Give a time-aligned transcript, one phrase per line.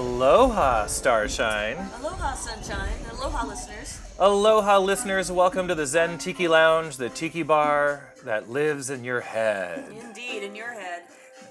[0.00, 1.78] Aloha, Starshine.
[2.00, 2.92] Aloha, sunshine.
[3.12, 3.98] Aloha, listeners.
[4.18, 5.32] Aloha, listeners.
[5.32, 9.86] Welcome to the Zen Tiki Lounge, the tiki bar that lives in your head.
[9.98, 11.04] Indeed, in your head.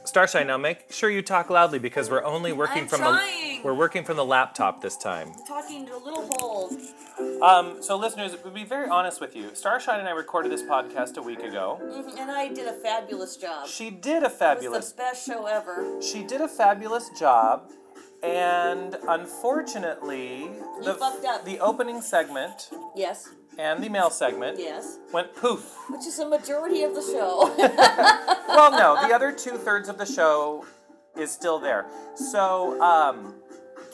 [0.04, 3.62] Starshine, now make sure you talk loudly because we're only working I'm from trying.
[3.64, 5.32] the we're working from the laptop this time.
[5.48, 6.76] Talking to little holes.
[7.42, 11.18] Um, so, listeners, to be very honest with you, Starshine and I recorded this podcast
[11.18, 11.80] a week ago.
[11.82, 13.66] Mhm, And I did a fabulous job.
[13.66, 16.00] She did a It was fabulous the best show ever.
[16.00, 17.72] she did a fabulous job,
[18.24, 20.50] and unfortunately,
[20.84, 21.46] the fucked up.
[21.46, 24.98] the opening segment Yes, and the mail segment yes.
[25.14, 25.76] went poof.
[25.90, 27.54] Which is a majority of the show.
[28.48, 30.66] well, no, the other two thirds of the show
[31.18, 31.86] is still there.
[32.16, 33.36] So, um,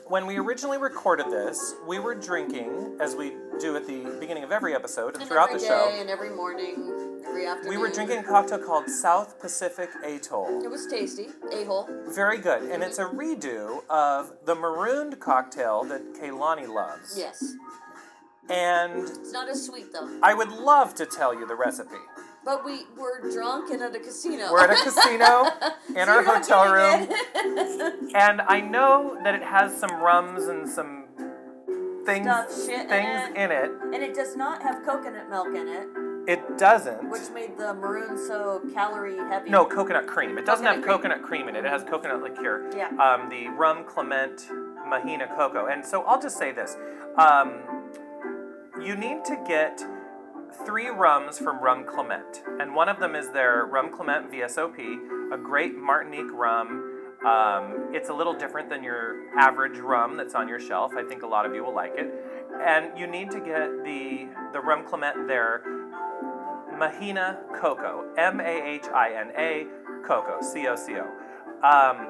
[0.07, 4.51] when we originally recorded this, we were drinking, as we do at the beginning of
[4.51, 5.99] every episode and and throughout every the day show.
[6.01, 7.69] and every morning, every afternoon.
[7.69, 10.63] We were drinking a cocktail called South Pacific Atoll.
[10.63, 11.27] It was tasty.
[11.53, 11.87] A hole.
[12.07, 12.63] Very good.
[12.63, 17.15] And it's a redo of the marooned cocktail that Kaylani loves.
[17.17, 17.53] Yes.
[18.49, 20.09] And It's not as sweet though.
[20.21, 21.95] I would love to tell you the recipe.
[22.43, 24.51] But we were drunk and at a casino.
[24.51, 25.45] We're at a casino
[25.89, 27.07] in So our hotel room.
[28.15, 31.05] And I know that it has some rums and some
[32.05, 33.35] things Stuff, shit in things it.
[33.37, 33.71] in it.
[33.93, 35.87] and it does not have coconut milk in it,
[36.27, 37.09] It doesn't.
[37.09, 39.49] which made the maroon so calorie heavy.
[39.49, 40.37] No, coconut cream.
[40.37, 41.65] It doesn't have Coconut coconut cream in it.
[41.65, 42.69] It has coconut liqueur.
[42.75, 42.89] Yeah.
[42.97, 44.47] Um, the rum Clement
[44.87, 45.67] Mahina Coco.
[45.67, 46.77] And so I'll just say this.
[47.17, 47.61] Um,
[48.81, 49.81] you need to get
[50.65, 52.43] three rums from Rum Clement.
[52.59, 56.87] And one of them is their Rum Clement VSOP, a great Martinique rum.
[57.25, 60.93] Um, it's a little different than your average rum that's on your shelf.
[60.97, 62.11] I think a lot of you will like it.
[62.65, 65.61] And you need to get the, the Rum Clement there
[66.81, 69.67] Mahina Coco, M A H I N A
[70.03, 71.05] Coco, C O C O.
[71.63, 72.07] Um,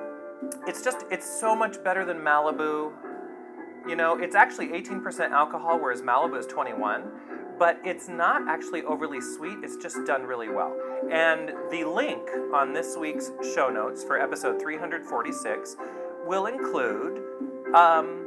[0.66, 2.94] it's just, it's so much better than Malibu.
[3.86, 7.04] You know, it's actually 18% alcohol, whereas Malibu is 21.
[7.60, 9.58] But it's not actually overly sweet.
[9.62, 10.74] It's just done really well.
[11.12, 12.22] And the link
[12.54, 15.76] on this week's show notes for episode 346
[16.26, 17.18] will include
[17.76, 18.26] um,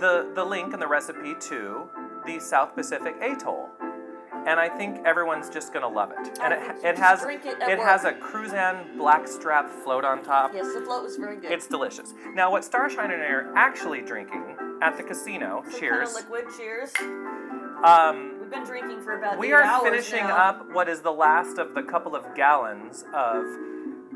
[0.00, 1.88] the the link and the recipe to
[2.26, 3.70] the South Pacific Atoll.
[4.46, 6.38] And I think everyone's just gonna love it.
[6.40, 8.12] And it, it has it it has a.
[8.12, 10.52] Cruzan blackstrap float on top.
[10.54, 11.50] Yes, the float was very good.
[11.50, 12.14] It's delicious.
[12.34, 16.12] Now, what Starshine and I are actually drinking at the casino, Some cheers.
[16.12, 16.44] Kind of liquid.
[16.56, 16.92] Cheers.
[17.84, 20.36] Um, We've been drinking for about we are finishing now.
[20.36, 23.44] up what is the last of the couple of gallons of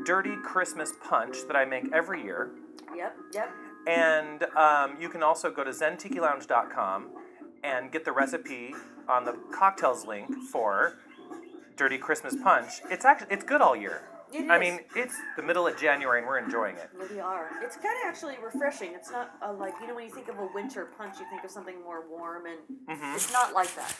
[0.05, 2.51] dirty Christmas punch that I make every year.
[2.95, 3.51] Yep, yep.
[3.87, 7.09] And um, you can also go to zentikilounge.com
[7.63, 8.73] and get the recipe
[9.11, 10.97] on the cocktails link for
[11.75, 12.69] dirty Christmas punch.
[12.89, 14.03] It's actually it's good all year.
[14.33, 14.61] It I is.
[14.61, 16.89] mean, it's the middle of January and we're enjoying it.
[17.11, 17.49] We are.
[17.61, 18.91] It's kind of actually refreshing.
[18.95, 21.43] It's not uh, like you know when you think of a winter punch, you think
[21.43, 22.57] of something more warm, and
[22.89, 23.15] Mm-hmm.
[23.15, 23.95] it's not like that.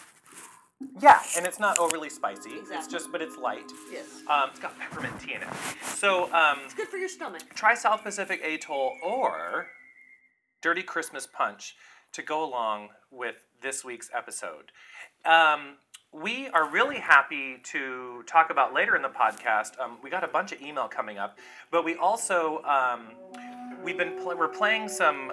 [1.00, 2.52] Yeah, and it's not overly spicy.
[2.58, 2.76] Exactly.
[2.78, 3.70] It's just, but it's light.
[3.92, 4.06] Yes.
[4.28, 5.50] Um, it's got peppermint tea in it.
[5.84, 7.44] So um, It's good for your stomach.
[7.54, 9.68] try South Pacific Atoll or
[10.62, 11.76] Dirty Christmas Punch
[12.14, 14.72] to go along with this week's episode.
[15.26, 15.76] Um,
[16.14, 19.80] we are really happy to talk about later in the podcast.
[19.80, 21.38] Um, we got a bunch of email coming up,
[21.72, 23.08] but we also um,
[23.84, 25.32] we've been pl- we're playing some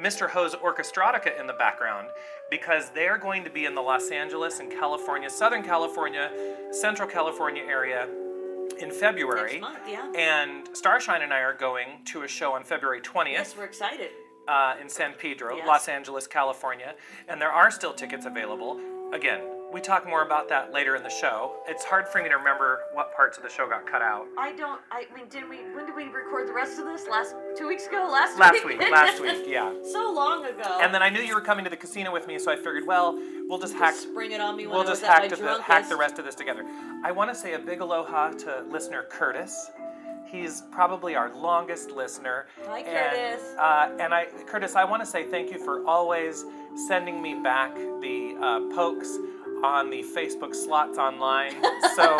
[0.00, 0.30] Mr.
[0.30, 2.08] Ho's Orchestrotica in the background
[2.50, 6.30] because they're going to be in the Los Angeles and California, Southern California,
[6.70, 8.08] Central California area
[8.80, 9.60] in February.
[9.60, 10.10] Next month, yeah.
[10.16, 14.08] And Starshine and I are going to a show on February 20th Yes, we're excited.
[14.48, 15.66] uh, in San Pedro, Yes.
[15.66, 16.94] Los Angeles, California.
[17.28, 18.80] And there are still tickets available.
[19.12, 19.40] Again,
[19.72, 21.52] we talk more about that later in the show.
[21.68, 24.26] It's hard for me to remember what parts of the show got cut out.
[24.38, 24.80] I don't.
[24.90, 25.58] I mean, did we?
[25.74, 27.06] When did we record the rest of this?
[27.08, 28.08] Last two weeks ago.
[28.10, 28.78] Last Last week.
[28.78, 29.72] week, last week, yeah.
[29.92, 30.78] so long ago.
[30.80, 32.86] And then I knew you were coming to the casino with me, so I figured,
[32.86, 33.12] well,
[33.48, 33.94] we'll just hack.
[33.94, 36.64] spring it on me We'll just hack, the, hack the rest of this together.
[37.04, 39.70] I want to say a big aloha to listener Curtis.
[40.26, 42.46] He's probably our longest listener.
[42.66, 43.54] Hi, And, Curtis.
[43.58, 47.74] uh, and I, Curtis, I want to say thank you for always sending me back
[47.74, 49.18] the uh, pokes
[49.62, 51.52] on the Facebook slots online,
[51.94, 52.16] so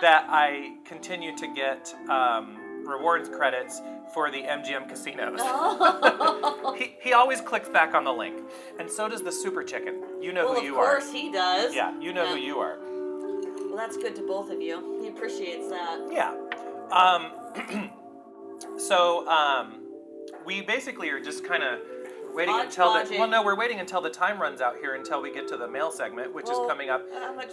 [0.00, 2.56] that I continue to get um,
[2.86, 5.40] rewards credits for the MGM casinos.
[5.42, 6.50] Oh.
[6.78, 8.40] He, he always clicks back on the link,
[8.80, 10.02] and so does the Super Chicken.
[10.20, 10.96] You know well, who you are.
[10.96, 11.72] of course he does.
[11.72, 12.78] Yeah, you know who you are.
[12.80, 15.00] Well, that's good to both of you.
[15.00, 16.00] He appreciates that.
[16.10, 16.34] Yeah.
[16.90, 17.90] Um,
[18.78, 19.84] so um,
[20.44, 21.78] we basically are just kind of
[22.34, 25.32] waiting until the well, no, we're waiting until the time runs out here until we
[25.32, 27.06] get to the mail segment, which Well, is coming up.
[27.12, 27.50] How much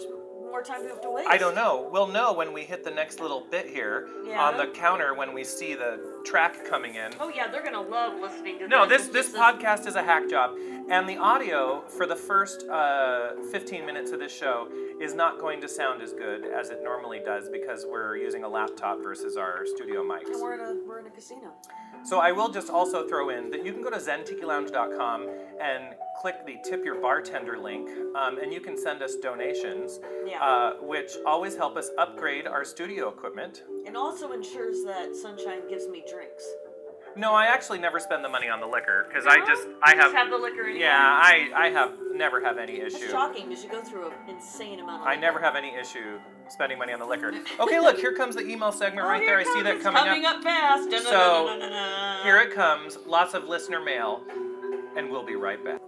[0.51, 1.25] more time we have to wait?
[1.27, 1.89] I don't know.
[1.91, 4.41] We'll know when we hit the next little bit here Yeah.
[4.43, 7.11] on the counter when we see the track coming in.
[7.19, 9.07] Oh yeah, they're gonna love listening to No, this.
[9.07, 10.55] this this podcast is a hack job,
[10.89, 14.67] and the audio for the first uh, 15 minutes of this show
[14.99, 18.47] is not going to sound as good as it normally does because we're using a
[18.49, 20.27] laptop versus our studio mics.
[20.31, 21.51] And we're in a we're in a casino.
[22.03, 25.27] So I will just also throw in that you can go to zentikilounge.com
[25.61, 30.43] and click the tip your bartender link, um, and you can send us donations, Yeah.
[30.43, 33.63] uh, which always help us upgrade our studio equipment.
[33.87, 36.45] and also ensures that Sunshine gives me drinks.
[37.15, 39.31] No, I actually never spend the money on the liquor because No?
[39.31, 40.79] I just I have just have the liquor anyway.
[40.79, 43.09] yeah I I have never have any That's issue.
[43.09, 45.07] shocking because you go through an insane amount of.
[45.07, 47.33] I never have any issue spending money on the liquor.
[47.59, 49.39] Okay, look, here comes the email segment Oh, right here there.
[49.39, 50.37] I see that coming, coming up.
[50.37, 50.89] up fast.
[51.03, 52.97] So, Here it comes.
[53.05, 54.21] Lots of listener mail,
[54.95, 55.81] and we'll be right back.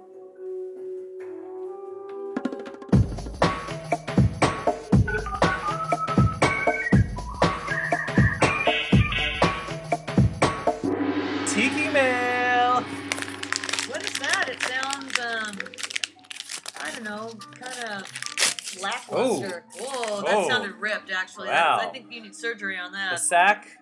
[17.04, 19.64] Don't know, kind of lackluster.
[19.80, 20.48] Whoa, that Oh.
[20.50, 21.12] sounded ripped.
[21.12, 21.78] Actually, Wow.
[21.78, 23.20] That's- I think you need surgery on The that.
[23.20, 23.78] sack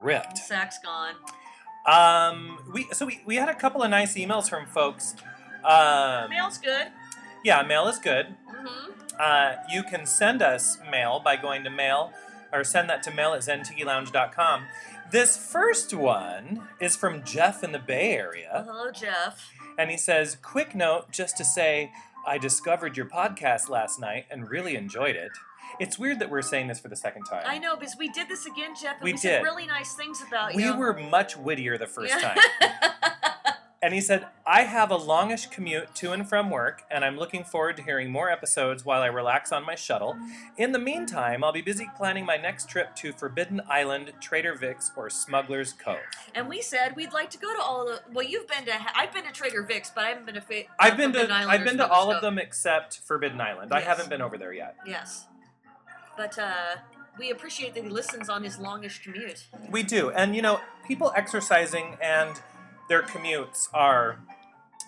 [0.00, 0.38] ripped.
[0.38, 1.14] Sack's gone.
[1.86, 5.14] Um, we so we, we had a couple of nice emails from folks.
[5.64, 6.88] Um, Mail's good.
[7.44, 8.36] yeah, mail is good.
[8.48, 8.90] Mm-hmm.
[9.18, 12.12] Uh, you can send us mail by going to mail
[12.52, 14.66] or send that to mail at zentikilounge.com.
[15.10, 19.50] This first one is from Jeff in the Bay Area, hello, Jeff.
[19.78, 21.90] And he says, Quick note just to say,
[22.26, 25.32] I discovered your podcast last night and really enjoyed it.
[25.80, 27.42] It's weird that we're saying this for the second time.
[27.46, 28.96] I know because we did this again, Jeff.
[28.96, 29.42] And We we, said did.
[29.44, 30.72] really nice things about We you.
[30.74, 32.34] We were much wittier the first Yeah.
[32.34, 32.38] time.
[33.82, 37.42] And he said, I have a longish commute to and from work, and I'm looking
[37.42, 40.16] forward to hearing more episodes while I relax on my shuttle.
[40.56, 44.92] In the meantime, I'll be busy planning my next trip to Forbidden Island, Trader Vic's,
[44.96, 45.98] or Smuggler's Cove.
[46.32, 48.00] and we said we'd like to go to all the.
[48.12, 48.72] Well, you've been to.
[48.94, 50.40] I've been to Trader Vic's, but I haven't been to.
[50.40, 53.72] Fa- I've uh, been to Island I've been to all of them except Forbidden Island.
[53.72, 54.76] I haven't been over there yet.
[54.86, 55.26] Yes,
[56.16, 56.76] but uh,
[57.18, 59.46] we appreciate that he listens on his longish commute.
[59.70, 60.10] We do.
[60.10, 62.40] And you know, people exercising and
[62.88, 64.18] their commutes are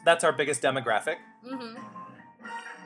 [0.04, 1.16] that's our biggest demographic.
[1.46, 1.80] Mm-hmm.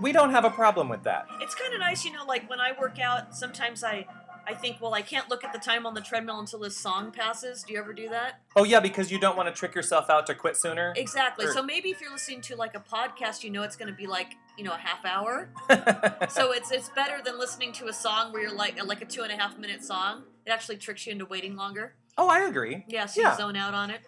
[0.01, 1.27] We don't have a problem with that.
[1.41, 2.25] It's kind of nice, you know.
[2.25, 4.07] Like when I work out, sometimes I,
[4.47, 7.11] I think, well, I can't look at the time on the treadmill until this song
[7.11, 7.65] passes.
[7.65, 8.41] Do you ever do that?
[8.55, 10.93] Oh yeah, because you don't want to trick yourself out to quit sooner.
[10.97, 11.47] Exactly.
[11.47, 13.97] Or- So maybe if you're listening to like a podcast, you know it's going to
[13.97, 15.51] be like you know a half hour.
[16.29, 19.23] so it's it's better than listening to a song where you're like like a two
[19.23, 20.23] and a half minute song.
[20.47, 21.95] It actually tricks you into waiting longer.
[22.17, 22.85] oh, I agree.
[22.89, 23.33] Yeah, so Yeah.
[23.33, 24.03] you zone out on it.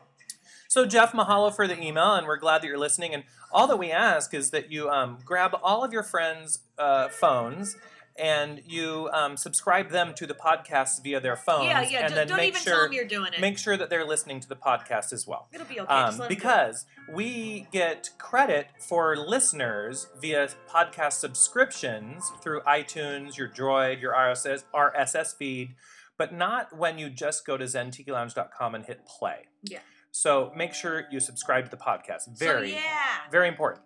[0.70, 3.12] So, Jeff, mahalo for the email, and we're glad that you're listening.
[3.12, 7.08] And all that we ask is that you um, grab all of your friends' uh,
[7.08, 7.76] phones
[8.16, 11.64] and you um, subscribe them to the podcast via their phones.
[11.64, 11.98] yeah, yeah.
[12.04, 13.40] And Don't, then don't make even sure tell them you're doing it.
[13.40, 15.48] make sure that they're listening to the podcast as well.
[15.52, 15.92] It'll be okay.
[15.92, 16.38] Um, Just let 'em do it.
[16.38, 24.62] because we get credit for listeners via podcast subscriptions through iTunes, your Droid, your RSS,
[24.72, 25.74] RSS feed,
[26.16, 29.46] but not when you just go to zentikilounge.com and hit play.
[29.64, 29.80] Yeah.
[30.10, 32.36] So make sure you subscribe to the podcast.
[32.36, 33.30] Very, So, yeah.
[33.30, 33.84] very important.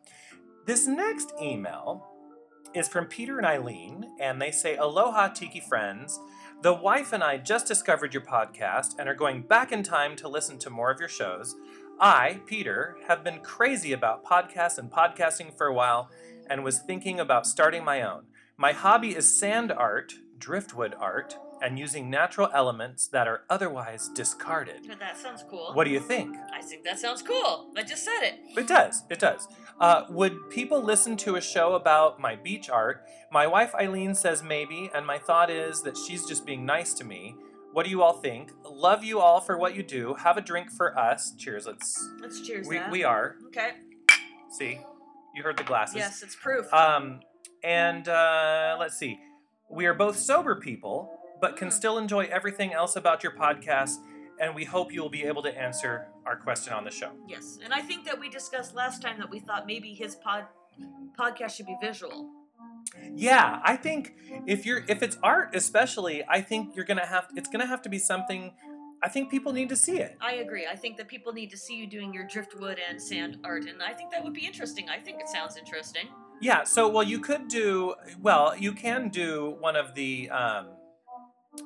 [0.66, 2.06] This next email
[2.74, 6.18] is from Peter and Eileen, and they say, Aloha, Tiki friends.
[6.62, 10.28] The wife and I just discovered your podcast and are going back in time to
[10.28, 11.54] listen to more of your shows.
[12.00, 16.10] I, Peter, have been crazy about podcasts and podcasting for a while
[16.48, 18.24] and was thinking about starting my own.
[18.56, 24.86] My hobby is sand art, driftwood art, and using natural elements that are otherwise discarded.
[25.00, 25.72] That sounds cool.
[25.72, 26.36] What do you think?
[26.52, 27.70] I think that sounds cool.
[27.74, 28.34] I just said it.
[28.54, 29.02] It does.
[29.08, 29.48] It does.
[29.80, 33.06] Uh, would people listen to a show about my beach art?
[33.32, 37.04] My wife Eileen says maybe, and my thought is that she's just being nice to
[37.04, 37.34] me.
[37.72, 38.52] What do you all think?
[38.64, 40.14] Love you all for what you do.
[40.14, 41.32] Have a drink for us.
[41.38, 41.66] Cheers.
[41.66, 42.10] Let's.
[42.20, 42.90] Let's cheers We, that.
[42.90, 43.36] we are.
[43.46, 43.70] Okay.
[44.50, 44.80] See,
[45.34, 45.96] you heard the glasses.
[45.96, 46.72] Yes, it's proof.
[46.72, 47.20] Um,
[47.64, 49.18] and uh, let's see.
[49.70, 51.72] We are both sober people, but can Mm.
[51.72, 53.96] still enjoy everything else about your podcast.
[54.40, 57.12] And we hope you will be able to answer our question on the show.
[57.28, 60.46] yes, and I think that we discussed last time that we thought maybe his pod
[61.16, 62.28] podcast should be visual.
[63.14, 64.14] Yeah, I think
[64.46, 67.88] if you're if it's art especially, I think you're gonna have it's gonna have to
[67.88, 68.54] be something.
[69.02, 70.16] I think people need to see it.
[70.20, 70.66] I agree.
[70.66, 73.82] I think that people need to see you doing your driftwood and sand art, and
[73.82, 74.88] I think that would be interesting.
[74.88, 76.08] I think it sounds interesting.
[76.40, 76.64] Yeah.
[76.64, 78.56] So well, you could do well.
[78.56, 80.68] You can do one of the um,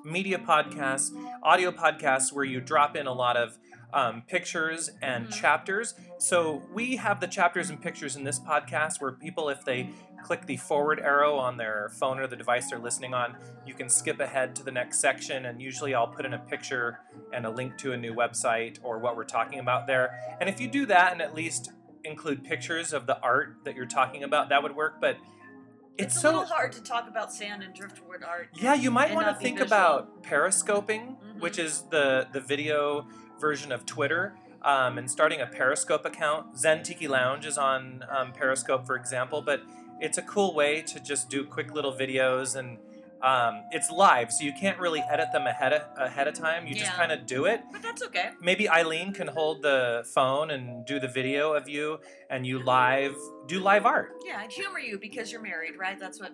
[0.04, 1.11] media podcasts,
[1.42, 3.59] audio podcasts, where you drop in a lot of
[3.90, 5.33] um, pictures and Mhm.
[5.40, 5.95] chapters.
[6.18, 9.88] So we have the chapters and pictures in this podcast where people, if they
[10.23, 13.88] click the forward arrow on their phone or the device they're listening on, you can
[13.88, 15.47] skip ahead to the next section.
[15.47, 17.00] And usually I'll put in a picture
[17.33, 20.37] and a link to a new website or what we're talking about there.
[20.38, 21.71] And if you do that and at least
[22.04, 25.00] include pictures of the art that you're talking about, that would work.
[25.00, 25.16] But
[25.99, 28.49] It's, it's, a so little hard to talk about sand and driftwood art.
[28.55, 29.67] yeah, you might want to think visual.
[29.67, 31.40] about periscoping, Mhm.
[31.40, 33.07] which is the the video
[33.40, 36.57] version of Twitter, um, and starting a Periscope account.
[36.59, 39.61] Zen Tiki Lounge is on um, Periscope, for example, but
[40.00, 42.78] it's a cool way to just do quick little videos and.
[43.23, 46.67] Um, it's live, so you can't really edit them ahead of, ahead of time.
[46.69, 46.97] You just Yeah.
[46.97, 47.61] kind of do it.
[47.73, 48.31] But that's okay.
[48.41, 51.99] Maybe Eileen can hold the phone and do the video of you,
[52.31, 53.17] and you live
[53.49, 54.13] do live art.
[54.25, 55.99] Yeah, I'd humor you because you're married, right?
[55.99, 56.33] That's what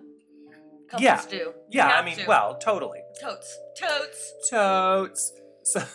[0.87, 1.21] couples Yeah.
[1.27, 1.37] do.
[1.37, 2.25] You Yeah, I have mean, to.
[2.27, 3.01] well, totally.
[3.19, 4.33] totes, totes.
[4.51, 5.33] Totes.
[5.63, 5.81] So,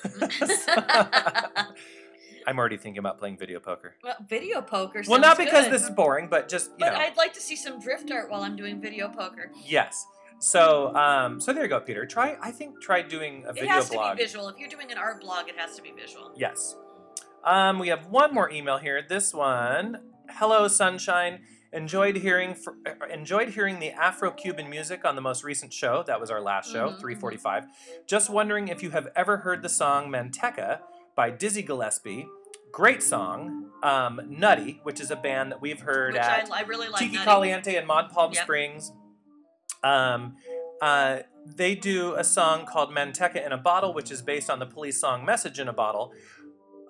[2.47, 3.95] I'm already thinking about playing video poker.
[4.03, 5.03] well, video poker.
[5.07, 5.73] well, not sounds because good.
[5.75, 8.31] this is boring, but just you But know, I'd like to see some drift art
[8.31, 9.53] while I'm doing video poker.
[9.65, 10.05] yes.
[10.41, 12.07] So, um, so there you go, Peter.
[12.07, 13.69] Try, I think, try doing a video blog.
[13.69, 14.11] It has blog.
[14.13, 14.49] to be visual.
[14.49, 16.33] If you're doing an art blog, it has to be visual.
[16.35, 16.77] Yes.
[17.45, 19.03] Um, we have one more email here.
[19.07, 19.99] This one.
[20.31, 21.41] Hello, sunshine.
[21.73, 26.03] Enjoyed hearing fr- uh, enjoyed hearing the Afro-Cuban music on the most recent show.
[26.07, 27.01] That was our last show, Mhm, mhm.
[27.01, 27.67] 345.
[28.07, 30.81] Just wondering if you have ever heard the song Manteca
[31.15, 32.27] by Dizzy Gillespie.
[32.73, 33.71] Great song.
[33.83, 36.99] Um, Nutty, which is a band that we've heard Which I, at I really like.
[36.99, 37.25] Tiki Nutty.
[37.25, 38.43] Caliente in Mod Palm Yep.
[38.43, 38.93] Springs.
[39.83, 40.37] Um,
[40.81, 44.67] uh, they do a song called Manteca in a Bottle, which is based on the
[44.67, 46.13] police song Message in a Bottle.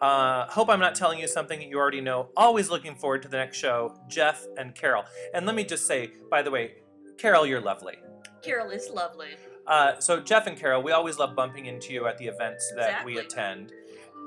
[0.01, 2.31] Uh, hope I'm not telling you something that you already know.
[2.37, 5.05] Always looking forward to the next show, Jeff and Carol.
[5.35, 6.77] And let me just say, by the way,
[7.19, 7.97] Carol, you're lovely.
[8.43, 9.31] Carol is lovely.
[9.67, 13.05] Uh, so Jeff and Carol, we always love bumping into you at the events that
[13.05, 13.41] we Exactly.
[13.43, 13.73] attend.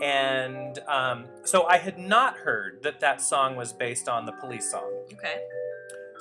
[0.01, 4.69] And um, so I had not heard that that song was based on the police
[4.69, 4.91] song.
[5.13, 5.41] Okay.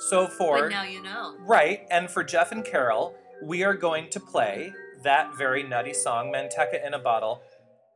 [0.09, 1.35] So for But now you know.
[1.39, 6.31] Right, and for Jeff and Carol, we are going to play that very nutty song,
[6.33, 7.41] Manteca in a Bottle,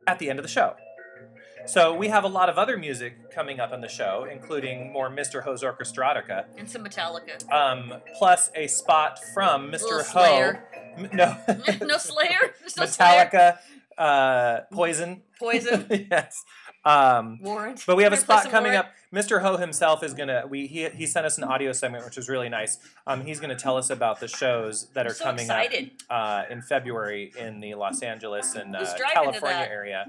[0.06, 0.74] at the end of the show.
[1.66, 5.10] So we have a lot of other music coming up on the show, including more
[5.10, 5.42] Mr.
[5.42, 7.50] Ho's Orchestrotica, And some Metallica.
[7.52, 9.98] um, plus a spot from Mr.
[9.98, 10.02] Ho.
[10.02, 10.64] Slayer.
[10.96, 11.36] M- No,
[11.82, 12.54] no Slayer.
[12.60, 13.26] There's no Slayer.
[13.26, 13.58] Metallica,
[13.98, 15.22] uh, Poison.
[15.38, 15.86] Poison.
[16.10, 16.44] yes.
[16.84, 17.84] Um, Warrant.
[17.86, 18.86] but we have a spot coming Warrant?
[18.88, 18.92] up.
[19.14, 19.40] Mr.
[19.42, 20.44] Ho himself is gonna.
[20.48, 22.78] We he he sent us an audio segment, which was really nice.
[23.06, 25.90] Um, he's gonna tell us about the shows that are so coming excited.
[26.10, 30.06] up uh, in February in the Los Angeles and uh, Who's driving to California area.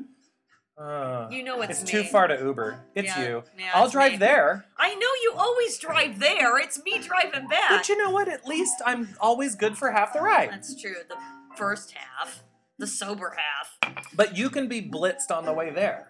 [0.78, 2.86] Uh, You know it's, it's too far to Uber.
[2.96, 3.44] It's Yeah, you.
[3.58, 4.18] yeah, I'll it's drive me.
[4.20, 4.66] there.
[4.78, 6.58] I know you always drive there.
[6.58, 7.70] It's me driving back.
[7.70, 8.30] But you know what?
[8.30, 10.50] At least I'm always good for half the ride.
[10.52, 10.96] That's true.
[11.10, 11.18] The
[11.58, 12.44] first half,
[12.78, 14.06] the sober half.
[14.16, 16.08] But you can be blitzed on the way there.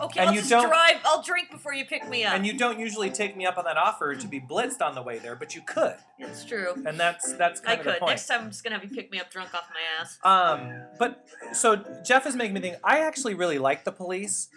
[0.00, 0.96] Okay, And I'll you just don't- drive.
[1.04, 2.34] I'll drink before you pick me up.
[2.34, 5.02] And you don't usually take me up on that offer to be blitzed on the
[5.02, 5.96] way there, but you could.
[6.18, 6.74] It's true.
[6.86, 8.00] And that's that's I kind of the could.
[8.00, 8.10] point.
[8.10, 10.18] Next time, I'm just gonna have you pick me up drunk off my ass.
[10.24, 12.76] Um, but so Jeff is making me think.
[12.84, 14.48] I actually really like the police,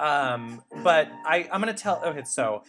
[0.00, 2.02] um, but I I'm gonna tell.
[2.04, 2.62] Okay, so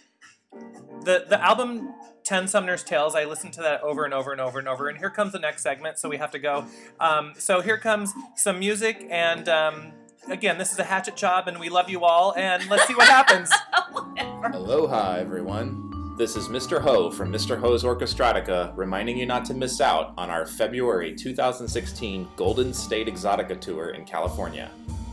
[1.04, 3.16] the the album Ten Sumner's Tales.
[3.16, 4.88] I listened to that over and over and over and over.
[4.90, 6.66] And here comes the next segment, so we have to go.
[7.00, 9.94] Um, so here comes some music, and um,
[10.28, 12.34] again, this is a hatchet job, and we love you all.
[12.36, 13.52] And let's see what happens.
[14.54, 16.16] Aloha, everyone.
[16.18, 16.82] This is Mr.
[16.82, 17.58] Ho from Mr.
[17.58, 23.60] Ho's Orchestrotica reminding you not to miss out on our February 2016 Golden State Exotica
[23.60, 24.70] Tour in California.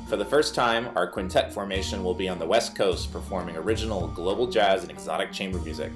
[0.08, 4.08] For the first time, our quintet formation will be on the West Coast performing original
[4.08, 5.92] global jazz and exotic chamber music.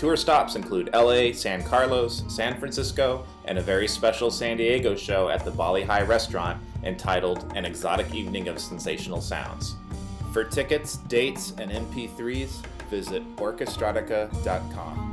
[0.00, 5.28] Tour stops include LA, San Carlos, San Francisco, and a very special San Diego show
[5.28, 9.76] at the Bali Hai restaurant entitled An Exotic Evening of Sensational Sounds.
[10.32, 15.09] For tickets, dates, and MP3s, visit orchestrotica.com.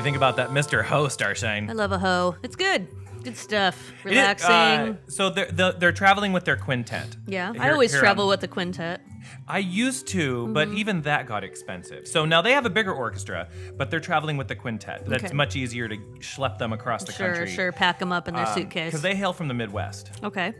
[0.00, 0.82] you think about that, Mr.
[0.82, 1.68] Ho Starshine?
[1.68, 2.36] I love a hoe.
[2.42, 2.88] It's good.
[3.22, 3.76] Good stuff.
[4.04, 4.50] It is- Relaxing.
[4.50, 7.16] uh, so they're, they're they're traveling with their quintet.
[7.26, 9.02] yeah, I Here- always here travel with the quintet.
[9.46, 10.78] I used to, but Mm-hmm.
[10.78, 12.08] even that got expensive.
[12.08, 15.04] So now they have a bigger orchestra, but they're traveling with the quintet.
[15.06, 15.34] That's Okay.
[15.34, 17.46] much easier to schlep them across the Sure, country.
[17.48, 17.54] sure.
[17.56, 18.86] Sure, pack them up in their suitcase.
[18.88, 20.10] Because they hail from the Midwest.
[20.24, 20.54] okay.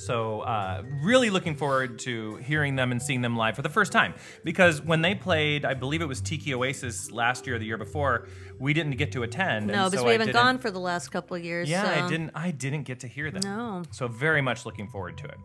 [0.00, 3.92] So, uh, really looking forward to hearing them and seeing them live for the first
[3.92, 4.14] time.
[4.44, 7.76] Because when they played, I believe it was Tiki Oasis last year or the year
[7.76, 8.26] before,
[8.58, 9.66] we didn't get to attend.
[9.66, 11.68] No, and because so we I haven't gone for the last couple of years.
[11.68, 12.04] Yeah, so.
[12.04, 12.30] I didn't.
[12.34, 13.42] I didn't get to hear them.
[13.44, 13.82] No.
[13.90, 15.38] So very much looking forward to it.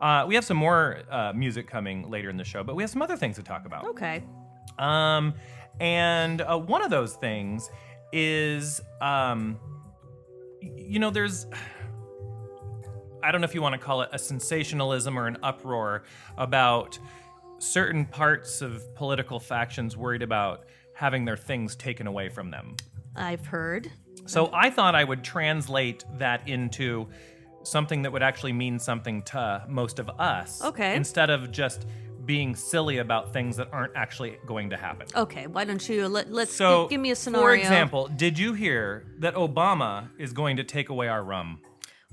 [0.00, 2.90] Uh, we have some more uh, music coming later in the show, but we have
[2.90, 3.86] some other things to talk about.
[3.86, 4.22] Okay.
[4.78, 5.34] Um,
[5.80, 7.70] and uh, one of those things
[8.12, 9.58] is, um,
[10.60, 11.46] you know, there's.
[13.24, 16.04] I don't know if you want to call it a sensationalism or an uproar
[16.36, 16.98] about
[17.58, 22.76] certain parts of political factions worried about having their things taken away from them.
[23.16, 23.90] I've heard.
[24.26, 27.08] So I thought I would translate that into
[27.62, 30.62] something that would actually mean something to most of us.
[30.62, 30.94] Okay.
[30.94, 31.86] Instead of just
[32.26, 35.06] being silly about things that aren't actually going to happen.
[35.14, 37.46] Okay, why don't you let, let's So, gi- give me a scenario.
[37.46, 41.60] for example, did you hear that Obama is going to take away our rum?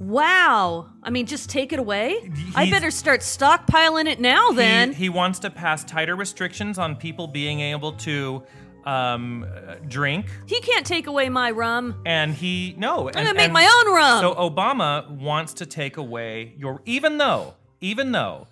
[0.02, 0.90] Wow.
[1.04, 2.32] I mean, just take it away?
[2.56, 4.94] I better start stockpiling it now then.
[4.94, 8.44] He, he wants to pass tighter restrictions on people being able to
[8.86, 9.46] um,
[9.88, 12.02] drink, He can't take away my rum.
[12.06, 13.10] and he no.
[13.10, 14.22] I'm gonna make my own rum.
[14.22, 18.48] So Obama wants to take away your, even though, even though,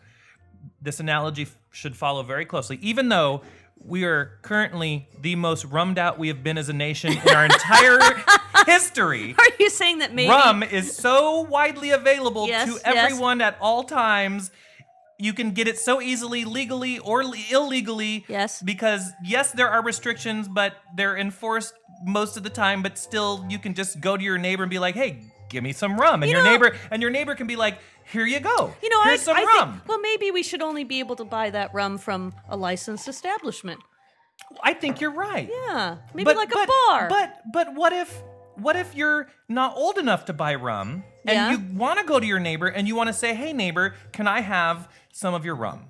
[0.82, 2.78] this analogy f- should follow very closely.
[2.82, 3.42] Even though
[3.84, 7.46] we are currently the most rummed out we have been as a nation in our
[7.46, 8.00] entire
[8.66, 9.36] history.
[9.38, 12.82] Are you saying that maybe Rum is so widely available Yes, to yes.
[12.86, 14.52] everyone at all times.
[15.22, 18.26] You can get it so easily, legally or le- illegally.
[18.30, 18.62] Yes.
[18.62, 21.74] Because, yes, there are restrictions, but they're enforced
[22.06, 22.82] most of the time.
[22.82, 25.74] But still, you can just go to your neighbor and be like, hey, give me
[25.74, 26.24] some rum.
[26.24, 27.80] And You your know- neighbor and your neighbor can be like,
[28.12, 28.74] here you go.
[28.82, 29.72] You know, Here's I, some I rum.
[29.74, 33.08] Think, well, maybe we should only be able to buy that rum from a licensed
[33.08, 33.80] establishment.
[34.64, 35.50] I think you're right.
[35.50, 37.10] Yeah, maybe but, like but, a bar.
[37.10, 38.22] But but what if
[38.56, 41.52] what if you're not old enough to buy rum and Yeah.
[41.52, 44.28] you want to go to your neighbor and you want to say, "Hey neighbor, can
[44.28, 45.86] I have some of your rum?"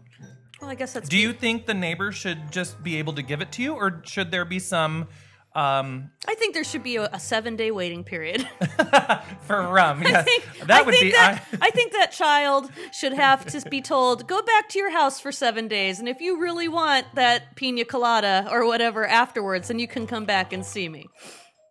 [0.60, 1.08] well, I guess that's.
[1.08, 4.02] Do you think the neighbor should just be able to give it to you or
[4.06, 5.08] should there be some
[5.56, 8.48] um I think there should be a, a seven-day waiting period.
[9.42, 10.04] for rum?
[10.04, 10.16] Yes.
[10.16, 13.46] I think, that I would think be that, I- I think that child should have
[13.48, 16.68] to be told, go back to your house for seven days, and if you really
[16.68, 21.08] want that pina colada or whatever afterwards, then you can come back and see me.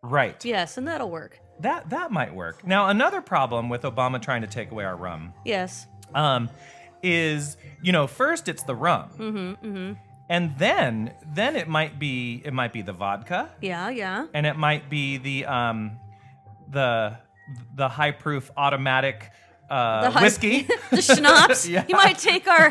[0.03, 0.45] right.
[0.45, 1.39] Yes, and that'll work.
[1.61, 2.67] That that might work.
[2.67, 5.87] Now, another problem with Obama trying to take away our rum Yes.
[6.15, 6.51] um,
[7.03, 9.93] is you know first it's the rum, mm-hmm,
[10.29, 14.27] and then then it might be it might be the vodka, Yeah, yeah.
[14.35, 15.99] and it might be the um,
[16.71, 17.17] the
[17.75, 19.31] the high proof automatic
[19.71, 21.67] uh, The high- whiskey, the schnapps.
[21.75, 21.85] Yeah.
[21.89, 22.71] You might take our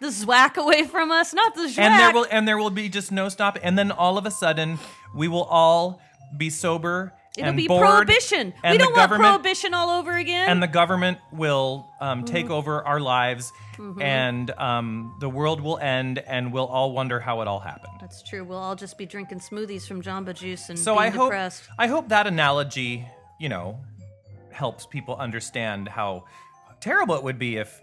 [0.00, 1.78] the zwack away from us, not the zwack.
[1.78, 4.30] and there will and there will be just no stop, and then all of a
[4.30, 4.78] sudden
[5.14, 6.00] we will all
[6.36, 7.12] be sober.
[7.38, 8.52] It'll be bored, prohibition.
[8.64, 10.48] we don't want prohibition all over again.
[10.48, 12.24] and the government will um, Mm-hmm.
[12.34, 13.52] take over our lives,
[14.00, 17.94] and um, the world will end, and we'll all wonder how it all happened.
[18.00, 18.42] That's true.
[18.44, 21.62] We'll all just be drinking smoothies from Jamba Juice and So being I hope depressed.
[21.78, 23.06] I hope that analogy,
[23.38, 23.78] you know,
[24.50, 26.24] helps people understand how
[26.80, 27.80] terrible it would be if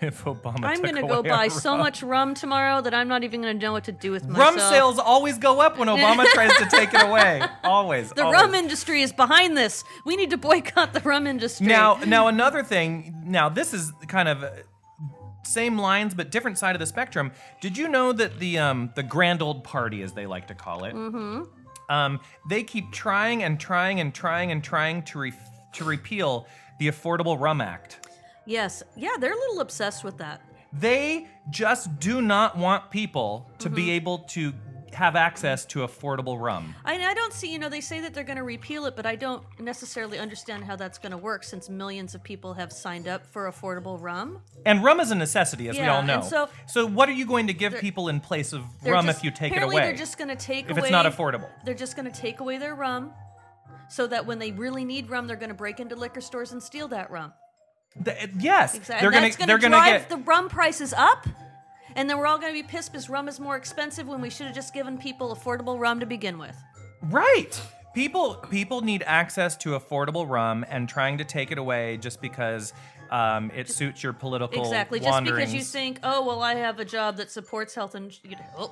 [0.06, 0.64] if Obama.
[0.64, 3.84] I'm gonna go buy so much rum tomorrow that I'm not even gonna know what
[3.84, 4.56] to do with myself.
[4.56, 7.42] Rum sales always go up when Obama tries to take it away.
[7.64, 8.10] Always.
[8.10, 8.40] The always.
[8.40, 9.84] rum industry is behind this.
[10.06, 11.66] We need to boycott the rum industry.
[11.66, 13.22] Now, now another thing.
[13.26, 14.50] Now this is kind of uh,
[15.42, 17.32] same lines but different side of the spectrum.
[17.60, 20.84] Did you know that the um, the grand old party, as they like to call
[20.84, 21.42] it, mm-hmm.
[21.92, 25.32] um, they keep trying and trying and trying and trying to re-
[25.74, 26.46] to repeal
[26.78, 27.99] the Affordable Rum Act.
[28.50, 30.42] Yes, yeah, they're a little obsessed with that.
[30.72, 33.74] They just do not want people to Mm-hmm.
[33.76, 34.52] be able to
[34.92, 36.74] have access to affordable rum.
[36.84, 39.06] I, I don't see, you know, they say that they're going to repeal it, but
[39.06, 43.06] I don't necessarily understand how that's going to work since millions of people have signed
[43.06, 44.42] up for affordable rum.
[44.66, 46.20] And rum is a necessity, as we all know.
[46.22, 49.24] so- so what are you going to give people in place of rum just- if
[49.24, 49.76] you take it away?
[49.76, 50.78] They're just going to take if away.
[50.80, 51.48] If it's not affordable.
[51.64, 53.12] They're just going to take away their rum,
[53.88, 56.60] so that when they really need rum, they're going to break into liquor stores and
[56.62, 57.32] steal that rum.
[58.04, 59.00] Th- yes, Exactly.
[59.00, 61.26] they're going they're to gonna drive get the rum prices up.
[61.96, 64.30] And then we're all going to be pissed because rum is more expensive when we
[64.30, 66.56] should have just given people affordable rum to begin with.
[67.02, 67.60] right.
[67.92, 72.72] People people need access to affordable rum, and trying to take it away just because
[73.10, 75.00] um, it suits your political Exactly.
[75.00, 78.16] Just because you think, oh, well, I have a job that supports health and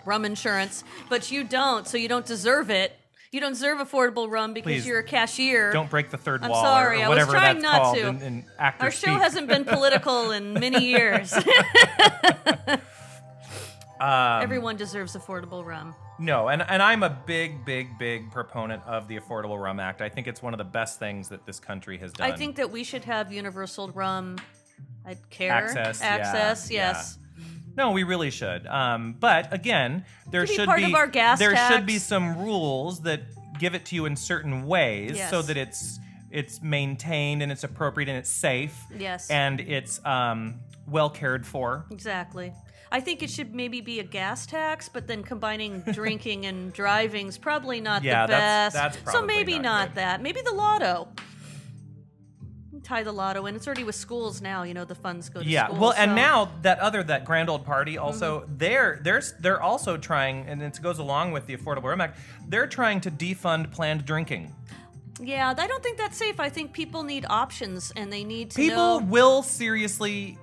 [0.04, 2.96] rum insurance, but you don't, so you don't deserve it.
[3.30, 5.70] You don't deserve affordable rum because Please, you're a cashier.
[5.70, 8.08] Don't break the third I'm wall sorry, or I was trying not to.
[8.08, 9.20] in, in Our show speak.
[9.20, 11.34] hasn't been political in many years.
[14.00, 15.94] Um, Everyone deserves affordable rum.
[16.20, 20.00] No, and, and I'm a big, big, big proponent of the Affordable Rum Act.
[20.00, 22.30] I think it's one of the best things that this country has done.
[22.30, 24.38] I think that we should have universal rum.
[25.04, 26.92] I'd care Access, Access, yeah.
[26.92, 27.18] yes.
[27.78, 28.66] No, we really should.
[28.66, 31.98] Um, but again, there Could be should part be of our gas there should be
[31.98, 33.22] some rules that
[33.60, 35.98] give it to you in certain ways so that it's
[36.30, 38.76] it's maintained and it's appropriate and it's safe.
[38.94, 39.30] Yes.
[39.30, 40.56] And it's um,
[40.88, 41.86] well cared for.
[41.90, 42.52] Exactly.
[42.90, 47.38] I think it should maybe be a gas tax, but then combining drinking and driving's
[47.38, 48.74] probably not Yeah, the that's- best.
[48.74, 49.94] that's so probably maybe not not, good.
[49.96, 50.22] that.
[50.22, 51.08] Maybe the lotto.
[52.82, 53.56] Tie the lotto in.
[53.56, 54.62] It's already with schools now.
[54.62, 55.80] You know the funds go to Yeah, schools.
[55.80, 58.54] well, and so- now that other that grand old party also Mm-hmm.
[58.58, 62.18] they're they're they're also trying, and it goes along with the Affordable Rum Act.
[62.48, 64.54] They're trying to defund planned drinking.
[65.20, 66.38] yeah, I don't think that's safe.
[66.40, 69.06] I think people need options, and they need to People know.
[69.06, 70.38] will seriously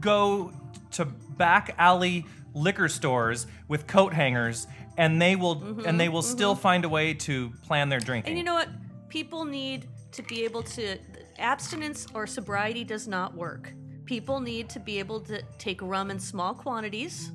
[0.00, 0.52] go
[0.92, 6.54] to back alley liquor stores with coat hangers, and they will and they will still
[6.54, 8.32] find a way to plan their drinking.
[8.34, 8.68] Mm-hmm, And you know what?
[9.08, 10.96] People need to be able to.
[11.38, 13.72] Abstinence or sobriety does not work.
[14.04, 17.30] People need to be able to take rum in small quantities.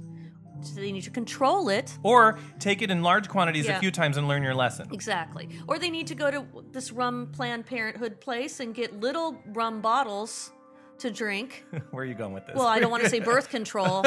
[0.62, 1.98] So they need to control it.
[2.04, 4.90] or take it in large quantities a few times and learn your lesson.
[4.92, 5.48] Exactly.
[5.68, 9.80] Or they need to go to this rum Planned Parenthood place and get little rum
[9.82, 10.52] bottles
[10.98, 11.64] to drink.
[11.92, 12.56] Where are you going with this?
[12.58, 14.04] Well, I don't want to say birth control.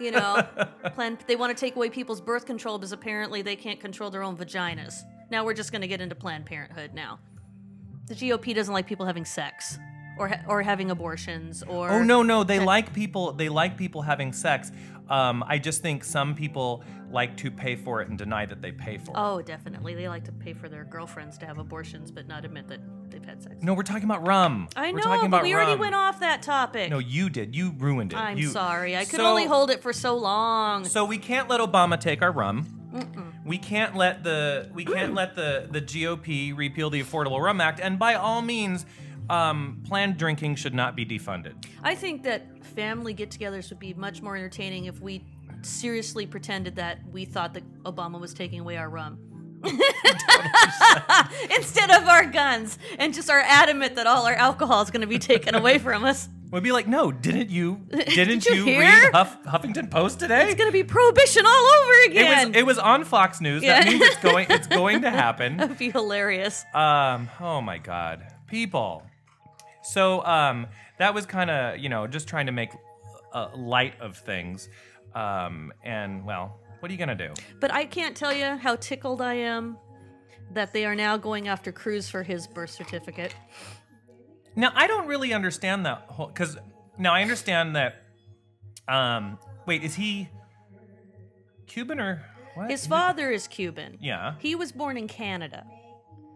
[0.00, 0.42] You know,
[0.94, 4.22] plan, they want to take away people's birth control because apparently they can't control their
[4.22, 5.02] own vaginas.
[5.30, 7.20] Now we're just going to get into Planned Parenthood now.
[8.06, 9.78] The GOP doesn't like people having sex
[10.18, 13.32] or ha- or having abortions or Oh no, no, they like people.
[13.32, 14.72] They like people having sex.
[15.08, 18.72] Um, I just think some people like to pay for it and deny that they
[18.72, 19.16] pay for it.
[19.16, 19.94] Oh, definitely.
[19.94, 23.24] They like to pay for their girlfriends to have abortions but not admit that they've
[23.24, 23.56] had sex.
[23.60, 24.68] No, we're talking about rum.
[24.74, 25.80] I we're know, talking but about we already rum.
[25.80, 26.90] went off that topic.
[26.90, 27.54] No, you did.
[27.54, 28.18] You ruined it.
[28.18, 28.96] I'm You- sorry.
[28.96, 30.84] I could So- only hold it for so long.
[30.84, 32.78] So we can't let Obama take our rum.
[33.52, 37.80] We can't let the we can't let the the GOP repeal the Affordable Rum Act,
[37.80, 38.86] and by all means,
[39.28, 41.62] um, planned drinking should not be defunded.
[41.82, 45.26] I think that family get-togethers would be much more entertaining if we
[45.60, 49.18] seriously pretended that we thought that Obama was taking away our rum.
[51.54, 55.06] Instead of our guns, and just are adamant that all our alcohol is going to
[55.06, 56.30] be taken away from us.
[56.52, 57.80] We'd be like, no, didn't you?
[57.90, 58.80] Didn't you you, hear?
[58.80, 60.44] read Huff, Huffington Post today?
[60.44, 62.48] It's going to be prohibition all over it again.
[62.48, 63.62] was it was on Fox News.
[63.62, 63.90] That Yeah.
[63.90, 65.56] means it's going it's going to happen.
[65.56, 66.62] That'd be hilarious.
[66.74, 69.02] Um, oh my God, people.
[69.82, 70.66] So um,
[70.98, 72.70] that was kind of you know just trying to make
[73.32, 74.68] uh, light of things.
[75.14, 77.32] Um, and well, what are you gonna do?
[77.60, 79.78] But I can't tell you how tickled I am
[80.52, 83.34] that they are now going after Cruz for his birth certificate.
[84.56, 86.56] Now I don't really understand that whole because
[86.98, 87.96] now I understand that.
[88.88, 90.28] Um, wait, is he
[91.66, 92.22] Cuban or
[92.54, 92.70] what?
[92.70, 93.98] His Is he- father is Cuban.
[94.00, 94.34] Yeah.
[94.38, 95.64] He was born in Canada.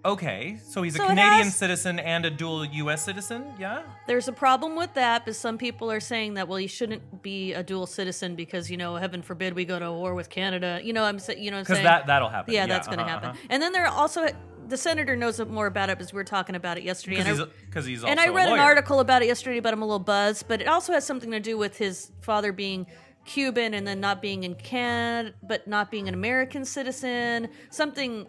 [0.04, 3.04] Okay, so he's a So it Canadian has- citizen and a dual U.S.
[3.04, 3.44] citizen.
[3.58, 3.82] Yeah.
[4.06, 7.52] There's a problem with that, but some people are saying that well, he shouldn't be
[7.54, 10.80] a dual citizen because you know, heaven forbid we go to war with Canada.
[10.82, 12.54] You know, I'm saying, you know, Because that that'll happen.
[12.54, 13.30] yeah, that's going to uh-huh, happen.
[13.30, 13.46] uh-huh.
[13.50, 14.28] And then there are also
[14.68, 17.18] the senator knows more about it because we were talking about it yesterday.
[17.18, 19.72] And I, Because he's, he's also and I read an article about it yesterday, but
[19.72, 20.46] I'm a little buzzed.
[20.48, 22.86] But it also has something to do with his father being
[23.24, 27.48] Cuban and then not being in Canada, but not being an American citizen.
[27.70, 28.26] Something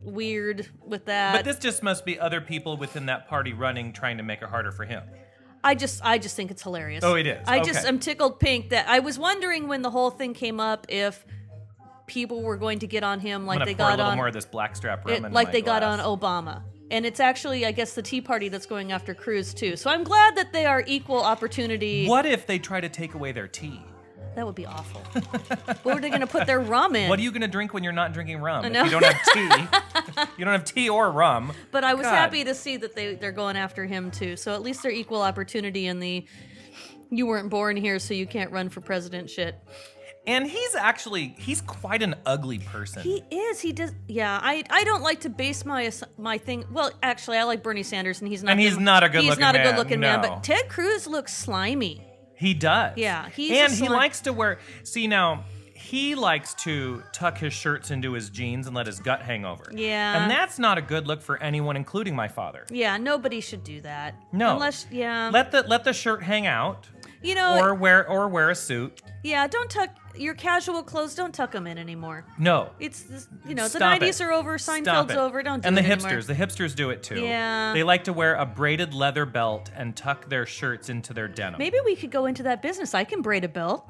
[0.00, 1.34] weird with that.
[1.34, 4.48] But this just must be other people within that party running, trying to make it
[4.48, 5.02] harder for him.
[5.64, 7.04] I just I just think it's hilarious.
[7.04, 7.46] Oh, it is.
[7.46, 10.86] I just I'm tickled pink that I was wondering when the whole thing came up
[10.88, 11.24] if
[12.12, 14.44] people were going to get on him like they got little on more of this
[14.44, 16.00] blackstrap rum it, in like my they got glass.
[16.00, 16.62] on Obama.
[16.90, 19.76] And it's actually, I guess, the Tea Party that's going after Cruz too.
[19.76, 22.06] So I'm glad that they are equal opportunity.
[22.06, 23.82] What if they try to take away their tea?
[24.34, 25.00] That would be awful.
[25.82, 27.08] what are they going to put their rum in?
[27.08, 28.64] What are you gonna drink when you're not drinking rum?
[28.64, 31.52] If you don't have tea, you don't have tea or rum.
[31.70, 32.14] but I was God.
[32.14, 34.36] happy to see that they they're going after him too.
[34.36, 36.26] So at least they're equal opportunity in the.
[37.10, 39.54] You weren't born here, so you can't run for president shit.
[40.26, 43.02] And he's actually he's quite an ugly person.
[43.02, 43.60] He is.
[43.60, 43.92] He does.
[44.06, 44.38] Yeah.
[44.40, 44.62] I.
[44.70, 46.64] I don't like to base my my thing.
[46.70, 48.52] Well, actually, I like Bernie Sanders, and he's not.
[48.52, 50.20] And he's good- not a He's good-looking not a man, good looking man.
[50.22, 50.28] no.
[50.28, 52.06] But Ted Cruz looks slimy.
[52.36, 52.96] He does.
[52.96, 54.58] Yeah, he's and he likes to wear.
[54.84, 59.22] See now, he likes to tuck his shirts into his jeans and let his gut
[59.22, 59.64] hang over.
[59.72, 60.22] Yeah.
[60.22, 62.64] and that's not a good look for anyone, including my father.
[62.70, 62.96] Yeah.
[62.96, 64.14] Nobody should do that.
[64.32, 64.54] No.
[64.54, 64.86] Unless.
[64.90, 65.30] Yeah.
[65.32, 66.88] Let the let the shirt hang out.
[67.22, 69.00] You know, or wear or wear a suit.
[69.22, 71.14] yeah, don't tuck your casual clothes.
[71.14, 72.24] Don't tuck them in anymore.
[72.38, 72.70] No.
[72.80, 73.04] It's
[73.46, 74.24] you know Stop the 90s it.
[74.24, 74.58] are over.
[74.58, 75.42] Seinfeld's over.
[75.42, 76.10] Don't do and the anymore.
[76.10, 77.20] hipsters, the hipsters do it too.
[77.20, 77.72] Yeah.
[77.74, 81.58] They like to wear a braided leather belt and tuck their shirts into their denim.
[81.58, 82.94] Maybe we could go into that business.
[82.94, 83.88] I can braid a belt.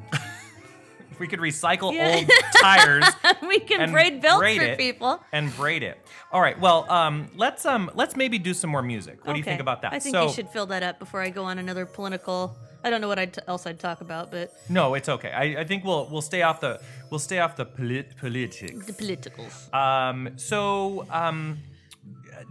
[1.11, 2.17] If we could recycle Yeah.
[2.17, 3.05] old tires
[3.49, 5.21] we can braid belts braid for people.
[5.33, 5.99] and braid it.
[6.31, 6.59] All right.
[6.61, 9.25] Well, um, let's um, let's maybe do some more music.
[9.27, 9.93] What do you think about that?
[9.95, 12.55] I think so, you should fill that up before I go on another political.
[12.85, 15.31] I don't know what I'd t- else I'd talk about, but No, it's okay.
[15.31, 18.87] I, I think we'll we'll stay off the we'll stay off the polit- politics.
[18.87, 19.73] the politicals.
[19.73, 21.59] Um, so, um,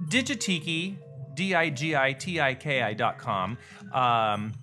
[0.07, 0.95] Digitiki,
[1.33, 3.57] D I G I T I K I dot com,
[3.93, 4.53] um,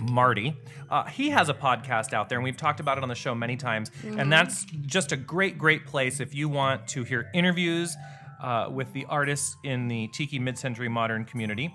[0.00, 0.56] Marty,
[0.90, 3.34] uh, he has a podcast out there, and we've talked about it on the show
[3.34, 3.90] many times.
[4.04, 7.96] And that's just a great, great place if you want to hear interviews
[8.42, 11.74] uh, with the artists in the Tiki mid century modern community.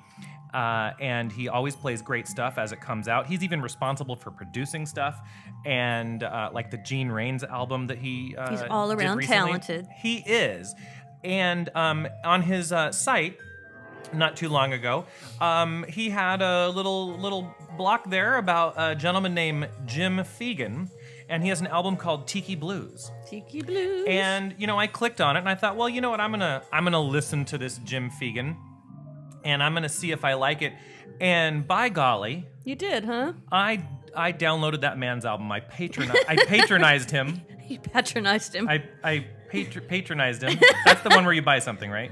[0.54, 3.26] Uh, and he always plays great stuff as it comes out.
[3.26, 5.20] He's even responsible for producing stuff,
[5.66, 9.88] and uh, like the Gene Rains album that he uh, He's all around talented.
[10.00, 10.76] He is,
[11.24, 13.38] and um, on his uh, site,
[14.14, 15.06] not too long ago,
[15.42, 20.90] um, he had a little little block there about a gentleman named Jim Fegan,
[21.30, 23.12] and he has an album called Tiki Blues.
[23.28, 24.06] Tiki blues.
[24.08, 26.32] And you know, I clicked on it, and I thought, well, you know what, I'm
[26.32, 28.56] gonna I'm gonna listen to this Jim Fegan,
[29.44, 30.74] and I'm gonna see if I like it.
[31.20, 33.34] And by golly, you did, huh?
[33.52, 35.52] I I downloaded that man's album.
[35.52, 37.42] I patroni- I patronized him.
[37.66, 38.68] You patronized him.
[38.68, 40.60] I I patr- patronized him.
[40.86, 42.12] That's the one where you buy something, right?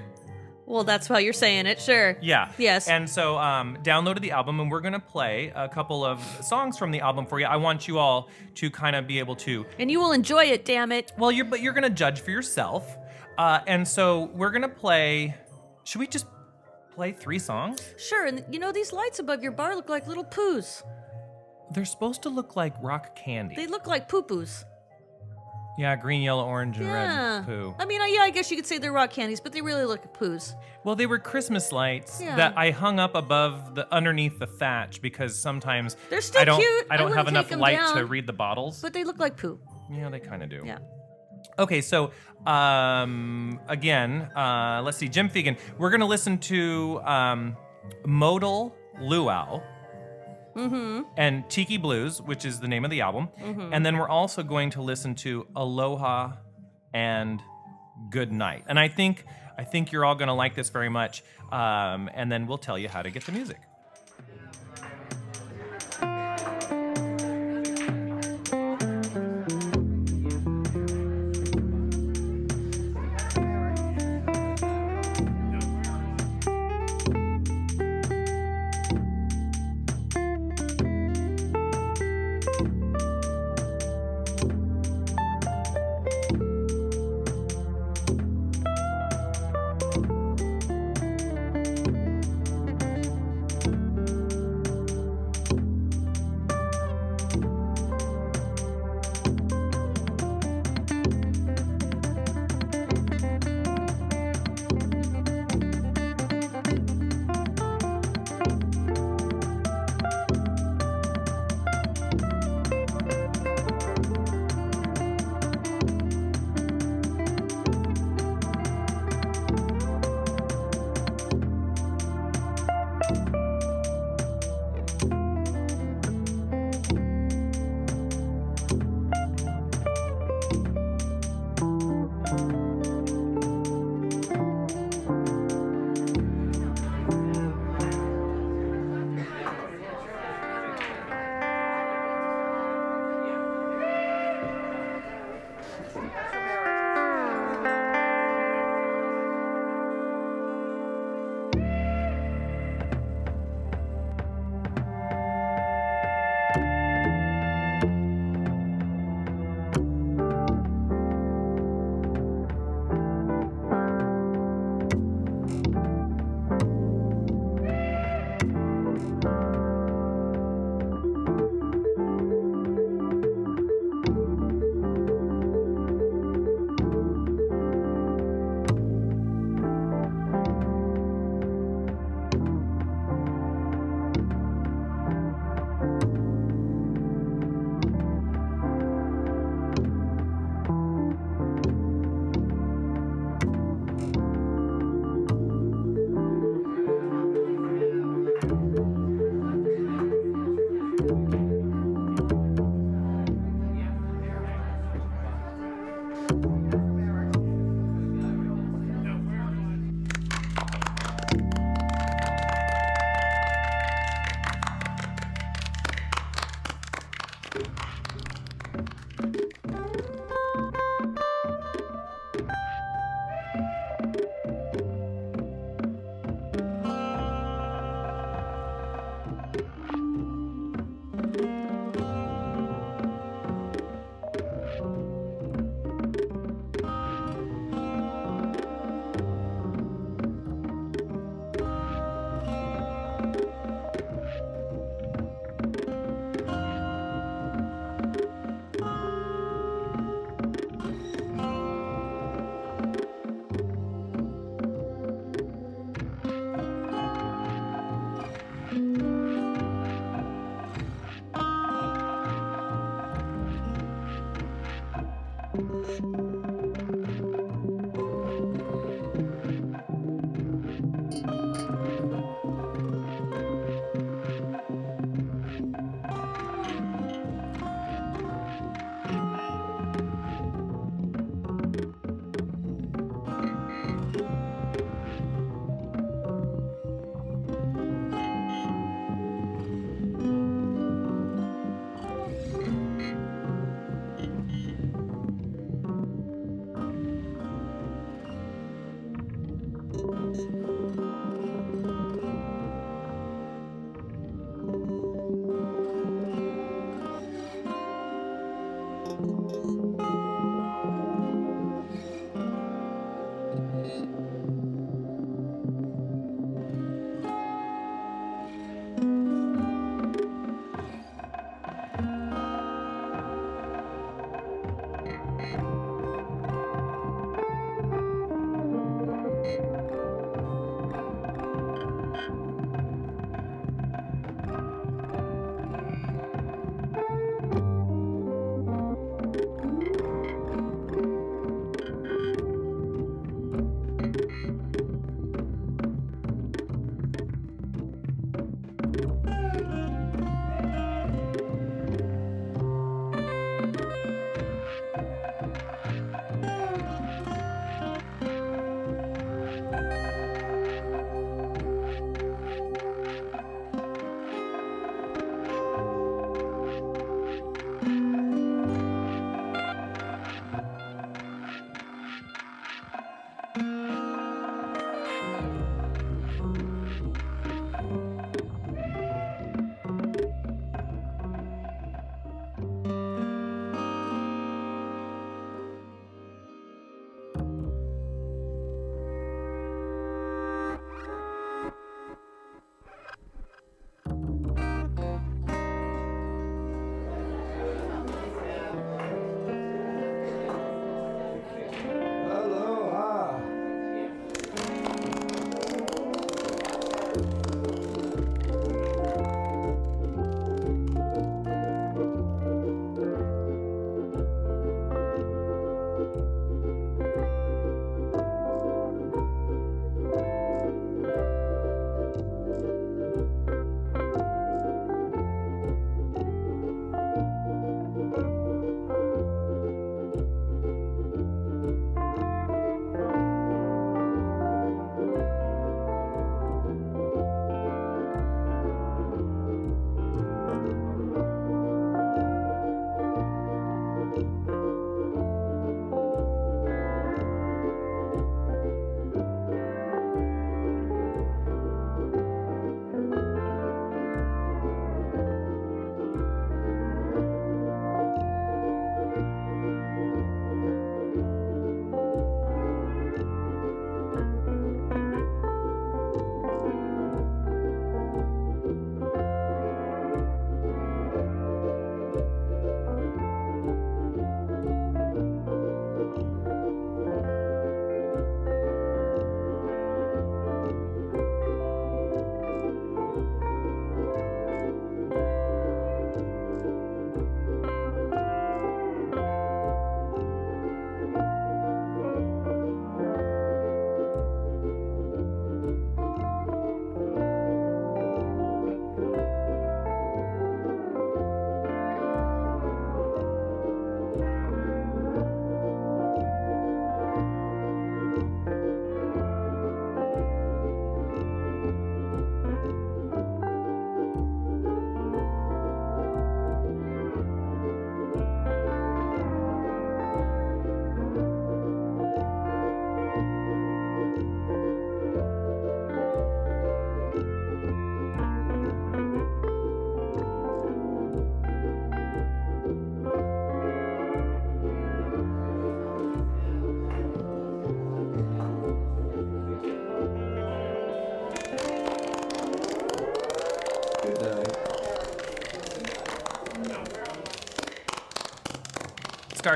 [0.66, 1.82] well, that's how you're saying it.
[1.82, 2.18] Sure.
[2.22, 2.49] Yeah.
[2.58, 2.88] Yes.
[2.88, 6.91] And so um, downloaded the album, and we're gonna play a couple of songs from
[6.91, 7.45] the album for you.
[7.47, 9.66] I want you all to kind of be able to.
[9.78, 10.64] and you will enjoy it.
[10.64, 11.12] Damn it.
[11.18, 12.95] Well, you're but you're gonna judge for yourself.
[13.38, 15.36] Uh, and so we're gonna play.
[15.84, 16.28] Should we just
[16.94, 17.82] play three songs?
[17.98, 18.26] Sure.
[18.26, 20.84] And you know these lights above your bar look like little poos.
[21.74, 23.56] They're supposed to look like rock candy.
[23.56, 24.66] They look like poo poos.
[25.78, 27.38] yeah, green, yellow, orange, and Yeah.
[27.38, 27.74] red poo.
[27.80, 30.02] I mean, yeah, I guess you could say they're rock candies, but they really look
[30.02, 30.54] like poos.
[30.84, 32.36] Well, they were Christmas lights Yeah.
[32.36, 36.60] that I hung up above the underneath the thatch because sometimes They're still I don't
[36.60, 36.88] cute.
[36.92, 38.10] I I don't have wouldn't enough take 'em light to down.
[38.10, 38.82] read the bottles.
[38.82, 39.60] But they look like poo.
[39.89, 40.62] yeah, they kind of do.
[40.66, 40.80] Yeah.
[41.62, 42.12] Okay, so
[42.47, 45.57] um, again, uh, let's see, Jim Fegan.
[45.78, 47.55] We're gonna listen to um,
[48.05, 49.62] Modal Luau.
[51.16, 53.30] And Tiki Blues, which is the name of the album.
[53.72, 56.34] And then we're also going to listen to Aloha
[56.93, 57.41] and
[58.09, 58.64] Good Night.
[58.68, 59.24] And I think
[59.57, 61.24] I think you're all gonna like this very much.
[61.51, 63.59] Um, and then we'll tell you how to get the music.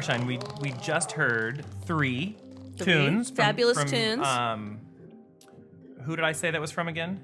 [0.01, 2.35] Starshine, we we just heard three,
[2.77, 3.29] Three tunes.
[3.29, 4.27] from- fabulous from, tunes.
[4.27, 4.79] Um,
[6.03, 7.21] who did I say that was from again?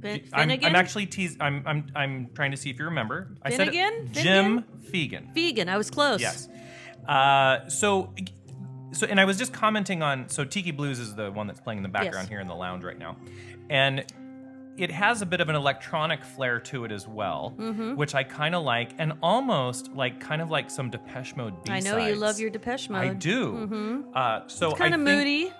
[0.00, 0.70] Fin- I'm, Finnegan?
[0.70, 1.36] I'm actually teasing.
[1.42, 3.34] I'm, I'm I'm trying to see if you remember.
[3.42, 4.06] I said Finnegan?
[4.06, 5.34] it, Jim Fegan.
[5.34, 5.68] vegan.
[5.68, 6.22] I was close.
[6.22, 6.48] Yes.
[7.06, 8.14] Uh, so,
[8.92, 10.30] so, and I was just commenting on.
[10.30, 12.28] So, Tiki Blues is the one that's playing in the background Yes.
[12.28, 13.16] here in the lounge right now,
[13.68, 14.02] and
[14.78, 17.96] it has a bit of an electronic flair to it as well, Mm-hmm.
[17.96, 21.76] which I kind of like, and almost like kind of like some Depeche Mode I
[21.80, 21.84] B-sides.
[21.84, 23.02] know you love your Depeche Mode.
[23.02, 24.04] I do.
[24.14, 25.52] Uh, so it's Kind of moody.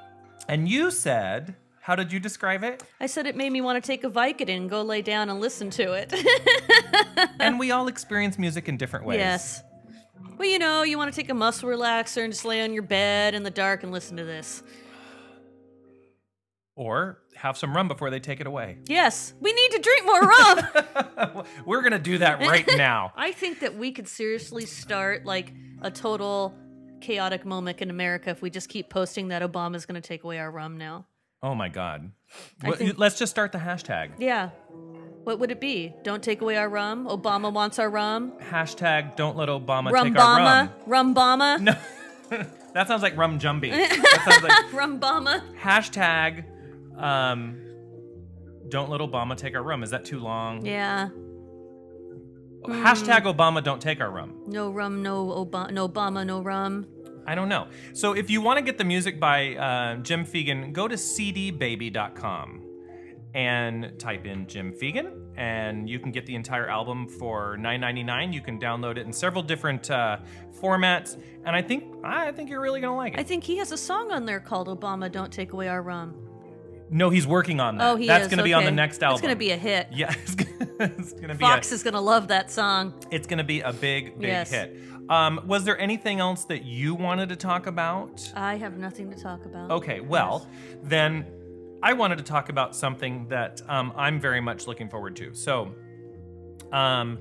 [0.49, 2.83] And you said, how did you describe it?
[3.01, 5.41] I said it made me want to take a Vicodin and go lay down and
[5.41, 6.13] listen to it.
[7.41, 9.19] and we all experience music in different ways.
[9.19, 9.63] yes.
[10.39, 12.83] Well, you know, you want to take a muscle relaxer and just lay on your
[12.83, 14.63] bed in the dark and listen to this.
[16.75, 18.79] Or have some rum before they take it away.
[18.87, 21.45] Yes, we need to drink more rum.
[21.67, 23.13] We're gonna do that right now.
[23.17, 26.55] I think that we could seriously start like a total
[27.01, 30.39] chaotic moment in America if we just keep posting that Obama's going to take away
[30.39, 31.07] our rum now.
[31.43, 32.11] Oh my God.
[32.65, 34.13] Well, think- Let's just start the hashtag.
[34.19, 34.49] Yeah.
[35.25, 35.93] What would it be?
[36.03, 37.07] Don't take away our rum.
[37.07, 38.33] Obama wants our rum.
[38.51, 40.71] Hashtag don't let Obama take our Rumbama.
[40.87, 41.15] rum.
[41.15, 41.61] Rumbama.
[41.61, 41.77] No.
[42.73, 43.71] that sounds like rum jumby.
[43.73, 45.43] that sounds like Rumbama.
[45.61, 46.45] hashtag
[46.99, 47.61] um,
[48.69, 49.83] don't let Obama take our rum.
[49.83, 50.65] Is that too long?
[50.65, 51.09] Yeah.
[52.65, 54.43] Hashtag Obama don't take our rum.
[54.47, 56.87] No rum, no Obama, no Obama, no rum.
[57.27, 57.69] I don't know.
[57.93, 62.63] So if you want to get the music by uh, Jim Fegan, go to cdbaby.com
[63.35, 68.33] and type in Jim Fegan, and you can get the entire album for $9.99.
[68.33, 70.19] You can download it in several different uh,
[70.59, 73.21] formats, and I think I think you're really gonna like it.
[73.21, 76.15] I think he has a song on there called Obama Don't Take Away Our Rum.
[76.91, 77.91] No, he's working on that.
[77.93, 78.31] Oh, he That's is.
[78.31, 79.15] gonna be on the next album.
[79.17, 79.89] It's going to be a hit.
[79.93, 80.67] yeah, it's gonna,
[80.99, 82.95] it's gonna be Fox a, is going to love that song.
[83.11, 84.51] it's gonna be a big big Yes.
[84.51, 84.77] hit.
[85.09, 88.33] Um, was there anything else that you wanted to talk about?
[88.35, 89.71] I have nothing to talk about.
[89.71, 90.49] Okay, well,
[90.83, 91.25] then
[91.83, 95.33] I wanted to talk about something that um, I'm very much looking forward to.
[95.35, 95.73] So,
[96.73, 97.19] um,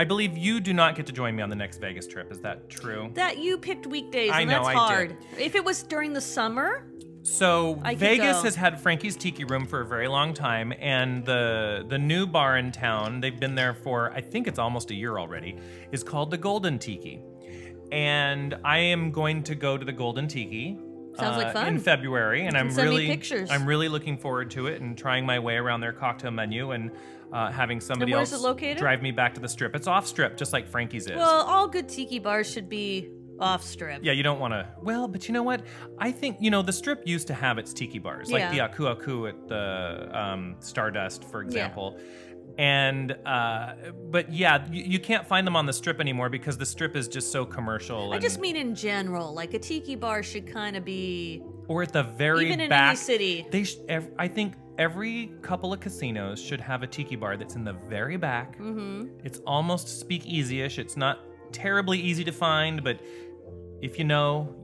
[0.00, 2.30] I believe you do not get to join me on the next Vegas trip.
[2.30, 3.10] Is that true?
[3.14, 5.16] That you picked weekdays, I and know, that's I hard.
[5.36, 5.40] did.
[5.40, 6.86] If it was during the summer,
[7.28, 11.84] So I Vegas has had Frankie's Tiki Room for a very long time, and the
[11.88, 15.18] the new bar in town, they've been there for I think it's almost a year
[15.18, 15.56] already,
[15.92, 17.22] is called the Golden Tiki.
[17.92, 20.78] And I am going to go to the Golden Tiki
[21.18, 21.68] Sounds like uh, fun.
[21.68, 23.50] in February, and I'm really pictures.
[23.50, 26.92] I'm really looking forward to it and trying my way around their cocktail menu and
[27.32, 28.30] uh, having somebody else
[28.76, 29.74] drive me back to the strip.
[29.74, 31.16] It's off strip, just like Frankie's is.
[31.16, 33.10] Well, all good tiki bars should be
[33.40, 34.00] off strip.
[34.04, 34.68] yeah, you don't want to.
[34.82, 35.62] Well, but you know what?
[35.98, 38.60] I think you know the strip used to have its tiki bars, like the.
[38.60, 41.98] Aku Aku at the um, Stardust, for example.
[42.58, 43.74] And uh,
[44.10, 47.06] but yeah, you, you can't find them on the strip anymore because the strip is
[47.06, 48.10] just so commercial.
[48.10, 51.82] I and- just mean in general, like a tiki bar should kind of be or
[51.82, 52.88] at the very even in back.
[52.88, 53.46] any city.
[53.50, 57.54] They, sh- ev- I think every couple of casinos should have a tiki bar that's
[57.54, 58.58] in the very back.
[58.58, 59.18] Mm-hmm.
[59.24, 60.78] It's almost speakeasy-ish.
[60.78, 61.20] It's not
[61.52, 63.00] terribly easy to find, but
[63.82, 64.54] if you know,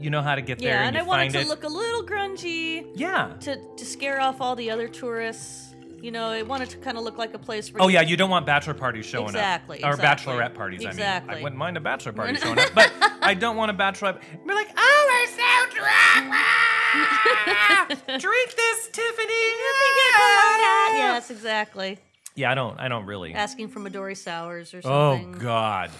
[0.00, 0.68] you know how to get there.
[0.68, 1.48] Yeah, and and I want find it to it.
[1.48, 3.34] look a little grungy yeah.
[3.40, 5.74] to to scare off all the other tourists.
[6.00, 8.00] You know, I want it to kind of look like a place where Oh yeah,
[8.00, 10.32] you don't want bachelor parties showing Exactly, up, or exactly.
[10.32, 10.80] Or bachelorette parties.
[10.80, 11.34] I mean, Exactly.
[11.36, 12.90] I wouldn't mind a bachelor party showing up, but
[13.20, 14.22] I don't want a bachelorette.
[14.46, 16.34] We're like, oh, we're so drunk.
[16.92, 17.86] Ah!
[17.88, 19.28] Drink this, Tiffany.
[20.16, 21.98] Ah!" Yes, exactly.
[22.34, 22.80] Yeah, I don't.
[22.80, 23.32] I don't really.
[23.34, 25.34] Asking for Midori sours or something.
[25.36, 25.38] Oh.
[25.38, 25.90] God.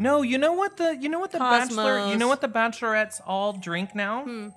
[0.00, 3.20] No, you know what the you know what the bachelor you know what the bachelorettes
[3.26, 4.24] all drink now?
[4.24, 4.48] Hmm.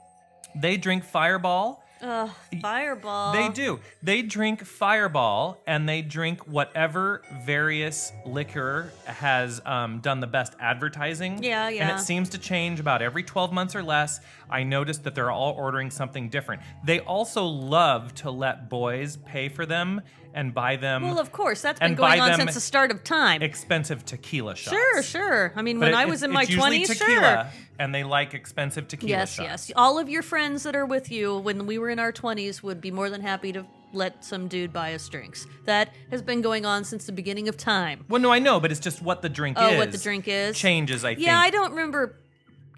[0.55, 1.83] They drink Fireball.
[2.03, 2.29] Ugh,
[2.61, 3.31] fireball.
[3.31, 3.79] They do.
[4.01, 11.41] They drink Fireball and they drink whatever various liquor has um, done the best advertising.
[11.41, 11.87] Yeah, yeah.
[11.87, 14.19] And it seems to change about every 12 months or less.
[14.49, 16.61] I noticed that they're all ordering something different.
[16.83, 20.01] They also love to let boys pay for them
[20.33, 23.41] and buy them Well, of course, that's been going on since the start of time.
[23.41, 24.75] expensive tequila shots.
[24.75, 25.53] Sure, sure.
[25.55, 27.47] I mean, But when it- I was in my twenties, sure.
[27.79, 29.69] and they like expensive tequila Yes, shots.
[29.69, 29.71] yes.
[29.75, 32.81] All of your friends that are with you when we were in our 20s would
[32.81, 35.45] be more than happy to let some dude buy us drinks.
[35.65, 38.05] That has been going on since the beginning of time.
[38.09, 39.77] Well, no, I know, but it's just what the drink Oh, is.
[39.77, 40.57] what the drink is?
[40.57, 41.05] changes.
[41.05, 42.15] I think Yeah, I don't remember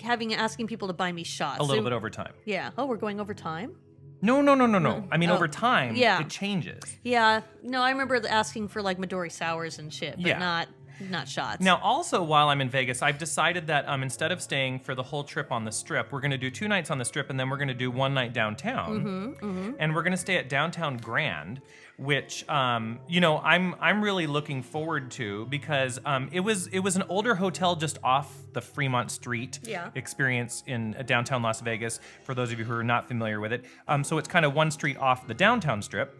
[0.01, 1.59] having asking people to buy me shots.
[1.59, 2.33] a little It- bit over time.
[2.43, 2.71] Yeah.
[2.77, 3.75] Oh, we're going over time?
[4.21, 5.07] No, no, no, no, no.
[5.11, 6.19] I mean, Oh, over time, yeah.
[6.21, 6.81] it changes.
[7.03, 7.41] Yeah.
[7.63, 10.39] No, I remember asking for like Midori sours and shit, but Yeah.
[10.39, 10.67] not
[11.09, 11.59] not shots.
[11.61, 15.03] Now, also, while I'm in Vegas, I've decided that um, instead of staying for the
[15.03, 17.37] whole trip on the strip, we're going to do two nights on the strip, and
[17.37, 20.47] then we're going to do one night downtown, Mm-hmm, and we're going to stay at
[20.47, 21.61] Downtown Grand,
[21.97, 26.79] which um, you know I'm I'm really looking forward to because um, it was it
[26.79, 29.91] was an older hotel just off the Fremont Street Yeah.
[29.95, 31.99] experience in uh, downtown Las Vegas.
[32.23, 34.53] For those of you who are not familiar with it, um, so it's kind of
[34.53, 36.13] one street off the downtown strip,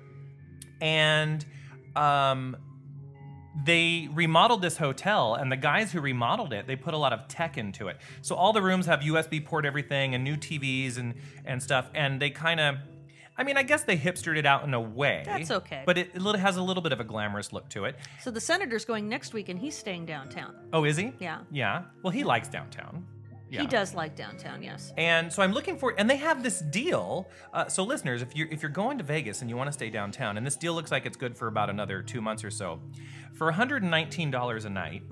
[0.82, 1.45] and
[1.95, 2.55] um,
[3.65, 7.26] they remodeled this hotel and the guys who remodeled it they put a lot of
[7.30, 11.13] tech into it so all the rooms have usb port everything and new tvs and
[11.45, 12.76] and stuff and they kind of
[13.38, 15.83] i mean i guess they hipstered it out in a way That's okay.
[15.86, 18.41] but it, it has a little bit of a glamorous look to it so the
[18.41, 20.55] senator's going next week and he's staying downtown.
[20.73, 21.39] oh is he Yeah.
[21.51, 23.05] yeah well he likes downtown
[23.47, 23.61] yeah.
[23.61, 24.91] He does like downtown, yes.
[24.97, 27.29] And so I'm looking for, and they have this deal.
[27.53, 29.91] Uh, so listeners, if you're if you're going to Vegas and you want to stay
[29.91, 32.81] downtown, and this deal looks like it's good for about another two months or so,
[33.33, 35.03] for 119 dollars a night,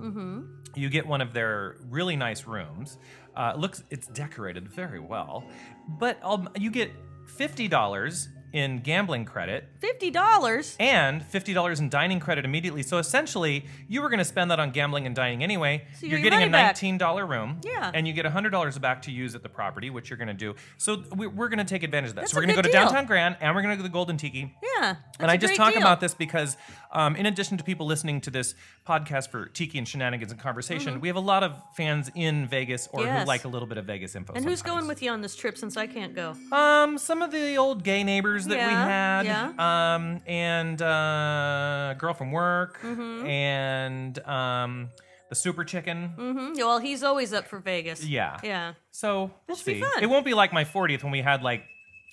[0.74, 2.98] you get one of their really nice rooms.
[3.36, 5.44] Uh, it looks it's decorated very well,
[5.88, 6.90] but um, you get
[7.26, 10.76] fifty dollars in gambling credit Fifty dollars.
[10.78, 12.84] and $50 in dining credit immediately.
[12.84, 15.84] So essentially, you were going to spend that on gambling and dining anyway.
[15.98, 16.76] So you get your getting a back.
[16.76, 17.60] $19 room.
[17.64, 17.90] Yeah.
[17.92, 20.54] And you get $100 back to use at the property, which you're going to do.
[20.76, 22.20] So we- we're going to take advantage of that.
[22.22, 22.84] That's so we're going to go good to deal.
[22.84, 24.54] Downtown Grand and we're going to go to the Golden Tiki.
[24.78, 24.94] Yeah.
[25.18, 26.56] And I just talk about this because,
[26.94, 28.54] um, in addition to people listening to this
[28.86, 32.88] podcast for Tiki and Shenanigans and Conversation, we have a lot of fans in Vegas
[32.92, 33.26] or who Mm-hmm.
[33.28, 34.32] Like a little bit of Vegas info.
[34.34, 36.34] And who's going with you on this trip since I can't go?
[36.52, 39.22] Um, some of the old gay neighbors that we had.
[39.26, 39.94] yeah.
[39.94, 43.26] Um, and uh, a girl from work, Mm-hmm.
[43.26, 44.88] and um,
[45.28, 46.08] the super chicken.
[46.16, 48.04] hmm Well, he's always up for Vegas.
[48.04, 48.38] Yeah.
[48.42, 48.74] Yeah.
[48.90, 49.80] So we'll see.
[49.80, 50.02] fun.
[50.02, 51.64] It won't be like my 40th when we had like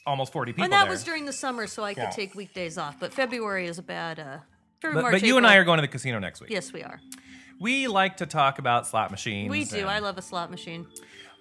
[0.05, 0.91] almost 40 people and that there.
[0.91, 2.09] was during the summer, so I could Yeah.
[2.09, 2.99] take weekdays off.
[2.99, 4.19] But February is a bad.
[4.19, 4.37] Uh,
[4.81, 6.49] February, but, March, but you and I are going to the casino next week.
[6.49, 6.99] Yes, we are.
[7.59, 9.49] We like to talk about slot machines.
[9.49, 9.79] We do.
[9.81, 10.87] and- I love a slot machine.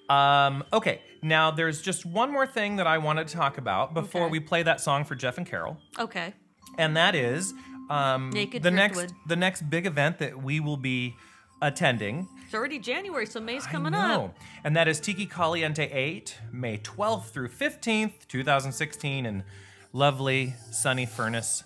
[0.09, 4.23] Um, okay, now there's just one more thing that I wanted to talk about before
[4.25, 4.31] Okay.
[4.33, 5.79] we play that song for Jeff and Carol.
[5.99, 6.35] Okay.
[6.79, 7.53] and that is
[7.91, 11.15] um, Naked the next the next big event that we will be
[11.63, 12.29] attending.
[12.45, 14.37] It's already January, so May's coming up.
[14.65, 19.45] and that is Tiki Caliente 8, May 12th through 15th, 2016, in
[19.93, 21.63] lovely sunny furnace,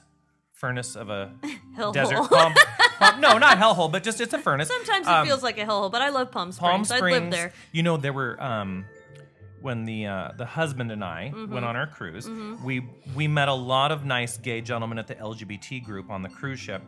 [0.65, 1.33] furnace of a
[1.93, 2.17] desert.
[2.29, 2.55] Palm,
[2.99, 4.69] Palm- no, not hellhole, but just it's a furnace.
[4.69, 6.71] Sometimes it Um, feels like a hellhole, but I love Palm Springs.
[6.71, 7.17] Palm Springs.
[7.17, 7.53] I live there.
[7.73, 8.85] You know, there were um,
[9.61, 11.53] when the uh, the husband and I Mm-hmm.
[11.53, 12.29] went on our cruise.
[12.65, 16.29] We we met a lot of nice gay gentlemen at the LGBT group on the
[16.31, 16.83] cruise ship,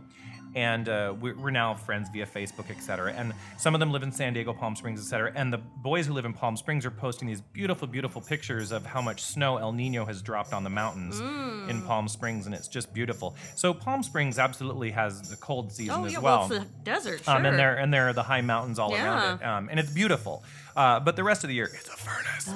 [0.57, 3.12] and uh, we're, we're now friends via Facebook, etc.
[3.14, 5.30] And some of them live in San Diego, Palm Springs, etc.
[5.36, 8.86] And the boys who live in Palm Springs are posting these beautiful, beautiful pictures of
[8.86, 11.20] how much snow El Nino has dropped on the mountains
[11.70, 13.36] in Palm Springs, and it's just beautiful.
[13.54, 16.48] So Palm Springs absolutely has the cold season Oh as yeah, well.
[16.48, 17.22] well, it's the desert.
[17.24, 17.34] Sure.
[17.36, 19.04] Um, and there and there are the high mountains all Yeah.
[19.04, 20.42] around it, um, and it's beautiful.
[20.74, 22.48] Uh, but the rest of the year, it's a furnace.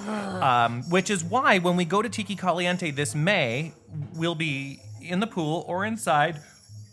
[0.42, 3.72] Um, which is why when we go to Tiki Caliente this May,
[4.14, 6.40] we'll be in the pool or inside,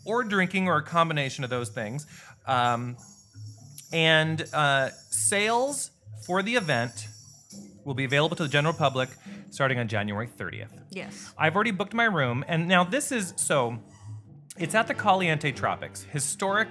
[0.08, 2.06] or drinking, or a combination of those things.
[2.46, 2.96] Um,
[3.92, 5.90] and uh, sales
[6.26, 7.08] for the event
[7.84, 9.08] will be available to the general public
[9.50, 10.70] starting on January 30th.
[10.90, 11.32] yes.
[11.38, 13.78] I've already booked my room, and now this is so.
[14.58, 16.68] It's at the Caliente Tropics, historic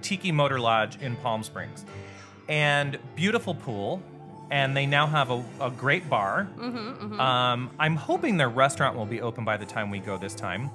[0.00, 1.84] tiki motor lodge in Palm Springs,
[2.48, 4.02] and beautiful pool.
[4.48, 6.46] And they now have a, a great bar.
[7.20, 10.70] Um, I'm hoping their restaurant will be open by the time we go this time.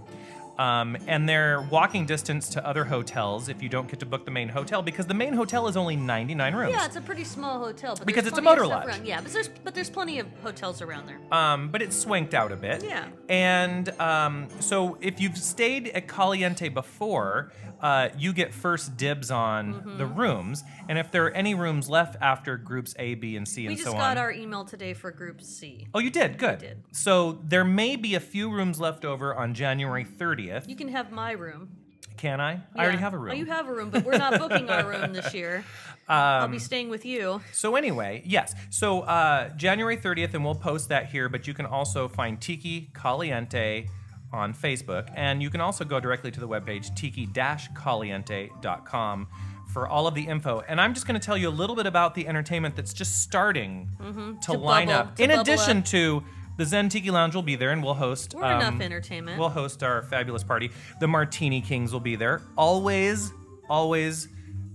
[0.62, 4.32] Um, and they're walking distance to other hotels if you don't get to book the
[4.32, 6.74] main hotel because the main hotel is only 99 rooms.
[6.78, 7.96] Yeah, it's a pretty small hotel.
[7.98, 8.86] But Because it's a motor lodge.
[8.86, 9.08] around.
[9.08, 11.20] Yeah, but there's but there's plenty of hotels around there.
[11.32, 12.84] um, but it's swanked out a bit.
[12.84, 13.08] Yeah.
[13.28, 17.52] And um, so if you've stayed at Caliente before,
[17.82, 19.98] uh, you get first dibs on Mm-hmm.
[19.98, 20.64] the rooms.
[20.88, 23.78] And if there are any rooms left after groups A, B, and C, we and
[23.78, 25.88] just got our email today for Group C.
[25.94, 26.38] Oh, you did?
[26.38, 26.60] Good.
[26.60, 26.84] did.
[26.92, 30.68] So there may be a few rooms left over on January 30th.
[30.70, 31.70] You can have my room.
[32.18, 32.60] Can I?
[32.76, 33.32] I already have a room.
[33.32, 35.64] Oh, you have a room, but we're not booking our room this year.
[36.08, 37.42] I'll Um, be staying with you.
[37.52, 38.54] So anyway, yes.
[38.70, 41.30] So uh, January 30th, and we'll post that here.
[41.30, 43.88] But you can also find Tiki Caliente
[44.34, 49.28] on Facebook, and you can also go directly to the webpage tiki-caliente.com
[49.74, 50.62] for all of the info.
[50.68, 53.22] And I'm just going to tell you a little bit about the entertainment that's just
[53.22, 54.40] starting to, Mm-hmm.
[54.40, 55.16] To line bubble- up.
[55.18, 55.86] to In addition up.
[55.86, 56.24] to
[56.58, 58.34] the Zen Tiki Lounge will be there, and we'll host.
[58.36, 59.40] We're um, enough entertainment.
[59.40, 60.70] We'll host our fabulous party.
[61.00, 62.42] The Martini Kings will be there.
[62.58, 63.32] Always,
[63.70, 64.28] always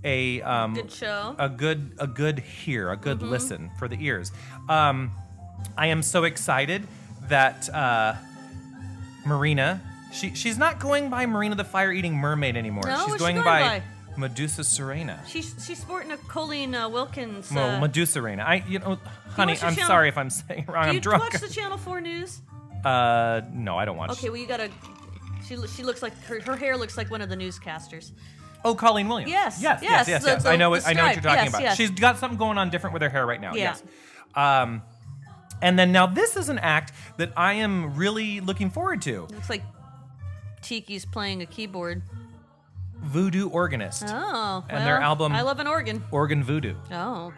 [0.02, 1.34] a um, Good show.
[1.38, 4.32] a good a good hear, a good listen for the ears.
[4.68, 5.10] Um,
[5.76, 6.86] I am so excited
[7.28, 8.14] that uh,
[9.26, 9.80] Marina,
[10.12, 12.84] she she's not going by Marina the Fire Eating Mermaid anymore.
[12.86, 13.82] No, she's what's she going going by?
[14.16, 15.20] Medusa Serena.
[15.26, 17.50] She's she's sporting a Colleen uh, Wilkins.
[17.52, 18.44] Well, Uh, Medusa Serena.
[18.44, 18.98] I you know,
[19.30, 20.84] honey, I'm channel- sorry if I'm saying it wrong.
[20.84, 21.22] do I'm you drunk.
[21.22, 22.40] watch the Channel Four news?
[22.84, 24.10] uh, no, I don't watch.
[24.12, 24.70] Okay, well you gotta.
[25.46, 28.12] She she looks like her her hair looks like one of the newscasters.
[28.64, 29.30] Oh, Colleen Williams.
[29.30, 30.22] Yes, yes, yes, yes, yes.
[30.24, 30.42] the- yes.
[30.44, 30.70] the- I know.
[30.70, 31.76] What, the I know what you're talking Yes, about.
[31.76, 33.54] She's got something going on different with her hair right now.
[33.54, 33.76] Yeah.
[33.76, 33.82] Yes.
[34.34, 34.82] Um,
[35.62, 39.22] and then now this is an act that I am really looking forward to.
[39.30, 39.62] Looks like
[40.62, 42.02] Tiki's playing a keyboard.
[42.98, 44.04] Voodoo Organist.
[44.08, 46.02] Oh, And their album- I love an organ.
[46.10, 46.74] Organ Voodoo.
[46.90, 47.32] Oh,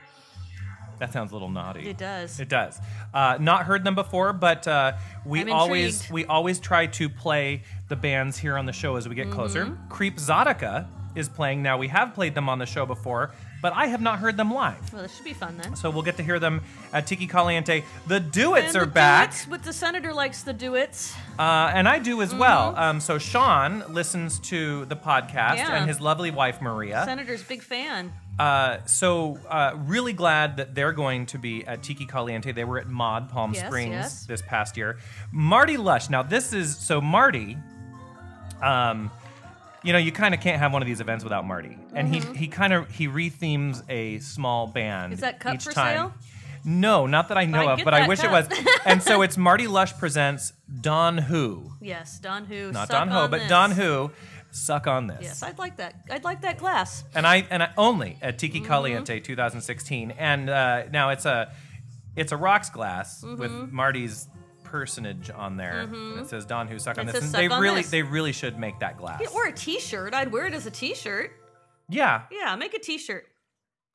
[1.00, 1.88] That sounds a little naughty.
[1.88, 2.40] it does.
[2.40, 2.80] It does.
[3.12, 4.92] Uh, not heard them before, but uh,
[5.24, 9.14] we always we always try to play the bands here on the show as we
[9.14, 9.66] get closer.
[9.66, 9.92] Mm-hmm.
[9.92, 11.76] Creepxotica is playing now.
[11.78, 14.92] We have played them on the show before, but I have not heard them live.
[14.92, 15.74] Well, this should be fun then.
[15.76, 17.84] So we'll get to hear them at Tiki Caliente.
[18.06, 21.14] The Duets And are the back, duets with the senator likes the duets.
[21.38, 22.74] uh, and I do as well.
[22.76, 25.74] Um, so Sean listens to the podcast, Yeah.
[25.76, 27.02] and his lovely wife Maria.
[27.04, 28.12] Senator's big fan.
[28.38, 32.52] Uh, so uh, really glad that they're going to be at Tiki Caliente.
[32.52, 34.26] They were at Mod Palm Yes, Springs yes.
[34.26, 34.98] this past year.
[35.32, 36.08] Marty Lush.
[36.08, 37.58] Now this is so Marty.
[38.62, 39.10] Um,
[39.88, 42.20] you know, you kind of can't have one of these events without Marty, and he
[42.36, 45.04] he kind of he rethemes a small band.
[45.06, 45.12] Mm-hmm.
[45.14, 45.94] Is that cut each for time.
[45.96, 46.14] sale?
[46.64, 48.46] No, not that I know I of, but I wish it was.
[48.84, 52.70] and so it's Marty Lush presents Don Who, Yes, Don Who.
[52.72, 53.48] not Don Ho, but this.
[53.48, 54.10] Don Who.
[54.50, 55.18] Suck on this.
[55.22, 55.94] Yes, I'd like that.
[56.10, 57.04] I'd like that glass.
[57.14, 58.36] and I and I only at Mm-hmm.
[58.38, 61.52] Tiki Caliente 2016, and uh, now it's a
[62.16, 63.36] it's a rocks glass Mm-hmm.
[63.40, 64.26] with Marty's
[64.68, 65.80] personage on there.
[65.80, 67.24] And it says Don Who suck on It this.
[67.24, 67.90] And they really this.
[67.90, 69.20] they really should make that glass.
[69.22, 70.14] Yeah, or a T-shirt.
[70.14, 71.32] I'd wear it as a T-shirt.
[71.88, 73.26] yeah, Yeah, make a T-shirt.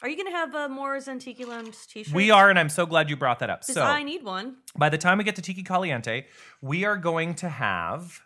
[0.02, 2.14] Are you gonna have uh, more Zen Tiki Lounge T-shirts?
[2.14, 3.62] we are, and I'm so glad you brought that up.
[3.62, 4.58] Because So I need one.
[4.78, 6.26] by the time we get to Tiki Caliente,
[6.62, 8.20] we are going to have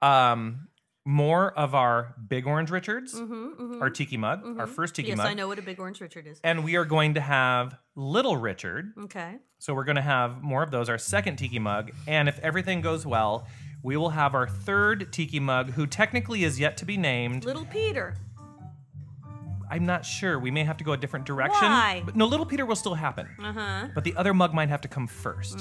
[0.00, 0.68] um,
[1.10, 3.14] more of our Big Orange Richards,
[3.80, 6.00] our Tiki mug, our first Tiki Mm-hmm, Yes, mug, I know what a big orange
[6.00, 6.40] Richard is.
[6.44, 8.92] and we are going to have Little Richard.
[9.04, 9.36] Okay.
[9.58, 11.90] So we're going to have more of those, our second tiki mug.
[12.06, 13.46] And if everything goes well,
[13.82, 17.44] we will have our third tiki mug, who technically is yet to be named.
[17.44, 18.14] Little Peter.
[19.70, 20.38] I'm not sure.
[20.38, 21.62] We may have to go a different direction.
[21.62, 22.02] Why?
[22.04, 23.28] But no, Little Peter will still happen.
[23.42, 23.88] Uh huh.
[23.94, 25.58] But the other mug might have to come first.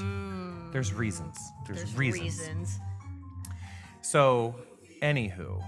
[0.71, 1.37] There's reasons.
[1.65, 2.21] There's, There's reasons.
[2.39, 2.79] reasons.
[4.01, 4.55] So,
[5.01, 5.63] anywho,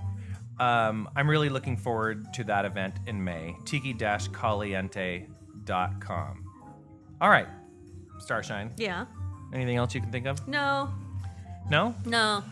[0.59, 3.55] um, I'm really looking forward to that event in May.
[3.65, 6.45] Tiki-caliente.com.
[7.19, 7.47] All right,
[8.19, 8.71] Starshine.
[8.77, 9.05] Yeah.
[9.53, 10.47] Anything else you can think of?
[10.47, 10.89] No.
[11.69, 11.93] No?
[12.05, 12.43] No.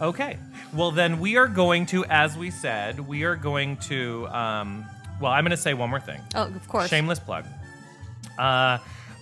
[0.00, 0.38] Okay.
[0.72, 4.28] Well, then we are going to, as we said, we are going to.
[4.28, 4.84] Um,
[5.20, 6.20] well, I'm going to say one more thing.
[6.34, 6.88] Oh, of course.
[6.88, 7.44] Shameless plug.
[8.38, 8.78] Uh,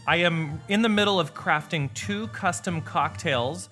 [0.07, 3.69] I am in the middle of crafting two custom cocktails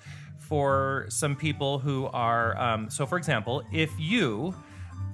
[0.49, 2.57] for some people who are.
[2.59, 4.55] Um, so, for example, if you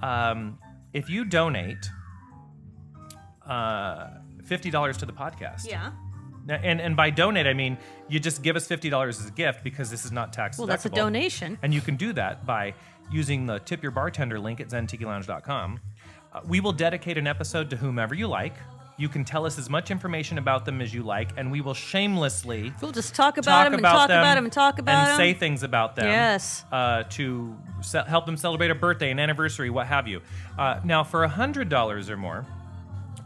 [0.03, 0.59] um,
[0.93, 1.91] if you donate
[3.47, 4.09] uh,
[4.45, 5.93] fifty dollars to the podcast, Yeah.
[6.49, 7.77] And and by donate I mean
[8.09, 10.67] you just give us fifty dollars as a gift because this is not tax Well,
[10.67, 11.59] that's a donation.
[11.63, 12.75] And you can do that by
[13.11, 15.81] using the tip your bartender link at zentikilounge.com.
[16.33, 18.55] Uh, we will dedicate an episode to whomever you like.
[19.01, 21.73] You can tell us as much information about them as you like, and we will
[21.73, 25.01] shamelessly We'll just talk about them and talk about them and talk about them.
[25.01, 25.17] and them.
[25.17, 26.05] say things about them.
[26.05, 26.67] Yes.
[26.71, 30.21] Uh, to ce- help them celebrate a birthday, an anniversary, what have you.
[30.59, 32.45] Uh, now, for hundred dollars or more,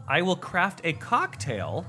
[0.07, 1.85] I will craft a cocktail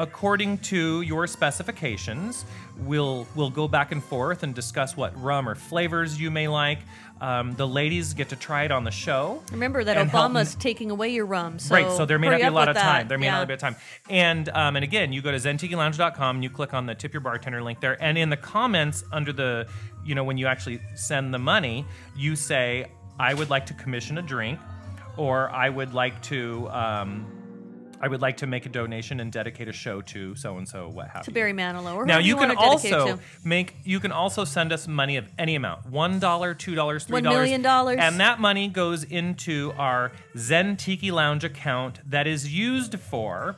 [0.00, 2.44] according to your specifications.
[2.78, 6.80] We'll we'll go back and forth and discuss what rum or flavors you may like.
[7.20, 9.42] Um, the ladies get to try it on the show.
[9.52, 11.58] Remember that help Obama's m- taking away your rum.
[11.58, 12.84] So right, so there may not be a lot of time.
[12.84, 13.08] that.
[13.08, 13.38] There may yeah.
[13.38, 13.76] not be a time.
[14.08, 17.20] And um, and again, you go to zentikilounge.com and you click on the tip your
[17.20, 18.02] bartender link there.
[18.02, 19.68] And in the comments under the,
[20.04, 21.84] you know, when you actually send the money,
[22.16, 22.86] you say,
[23.18, 24.58] I would like to commission a drink,
[25.18, 26.68] or I would like to.
[26.70, 27.39] Um,
[28.02, 30.88] I would like to make a donation and dedicate a show to so and so,
[30.88, 31.30] what happened To.
[31.32, 31.96] Barry Manilow.
[31.96, 34.88] Or Now whoever you can want to dedicate also make you can also send us
[34.88, 35.86] money of any amount.
[35.86, 37.38] One dollar, two dollars, three One dollars.
[37.40, 37.98] million dollars.
[38.00, 43.56] And that money goes into our Zen Tiki Lounge account that is used for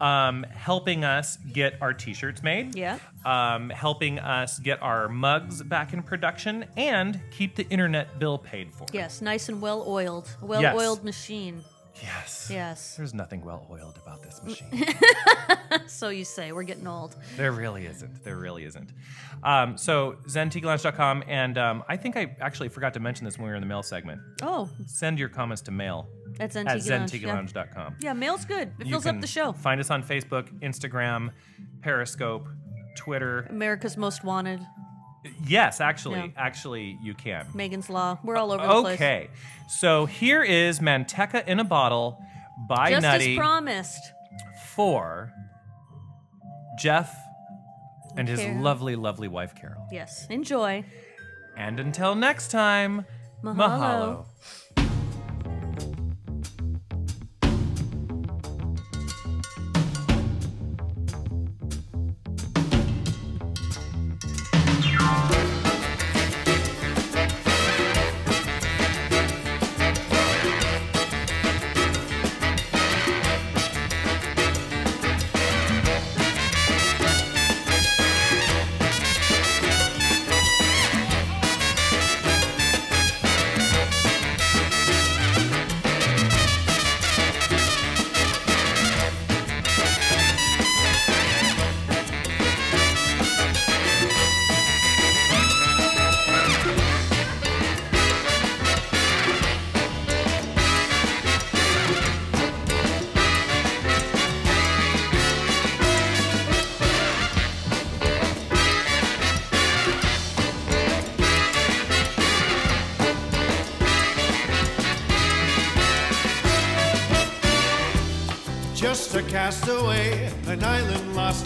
[0.00, 2.74] um, helping us get our t-shirts made.
[2.74, 2.98] Yeah.
[3.24, 8.72] Um, helping us get our mugs back in production and keep the internet bill paid
[8.74, 8.86] for.
[8.92, 10.28] Yes, nice and well oiled.
[10.40, 11.64] Well oiled machine.
[12.02, 12.48] Yes.
[12.50, 12.96] Yes.
[12.96, 14.84] There's nothing well oiled about this machine.
[15.86, 16.52] So you say.
[16.52, 17.16] We're getting old.
[17.36, 18.22] There really isn't.
[18.24, 18.90] There really isn't.
[19.42, 23.50] Um, so zentikilounge.com, and um, I think I actually forgot to mention this when we
[23.50, 24.20] were in the mail segment.
[24.42, 26.08] Oh, Send your comments to mail
[26.40, 27.90] at Zentiki Yeah.
[28.00, 28.72] yeah, mail's good.
[28.78, 29.52] It You fills up the show.
[29.52, 31.30] Find us on Facebook, Instagram,
[31.82, 32.48] Periscope,
[32.96, 33.46] Twitter.
[33.50, 34.60] America's Most Wanted.
[35.46, 36.26] Yes, actually, Yeah.
[36.36, 37.46] actually, you can.
[37.54, 38.18] Megan's Law.
[38.22, 38.94] We're all over the place.
[39.00, 39.28] Okay,
[39.68, 42.18] so here is Manteca in a bottle
[42.68, 44.12] by Just Nutty as promised.
[44.74, 45.32] for
[46.78, 47.14] Jeff
[48.16, 49.86] and his lovely, lovely wife Carol.
[49.90, 50.26] Yes.
[50.28, 50.84] Enjoy.
[51.56, 53.06] And until next time,
[53.42, 53.54] Mahalo.
[53.56, 54.26] mahalo.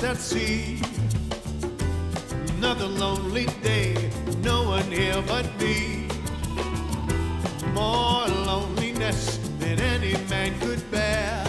[0.08, 0.80] At sea.
[2.56, 4.10] Another lonely day,
[4.42, 6.08] no one here but me.
[7.74, 11.44] More loneliness than any man could bear.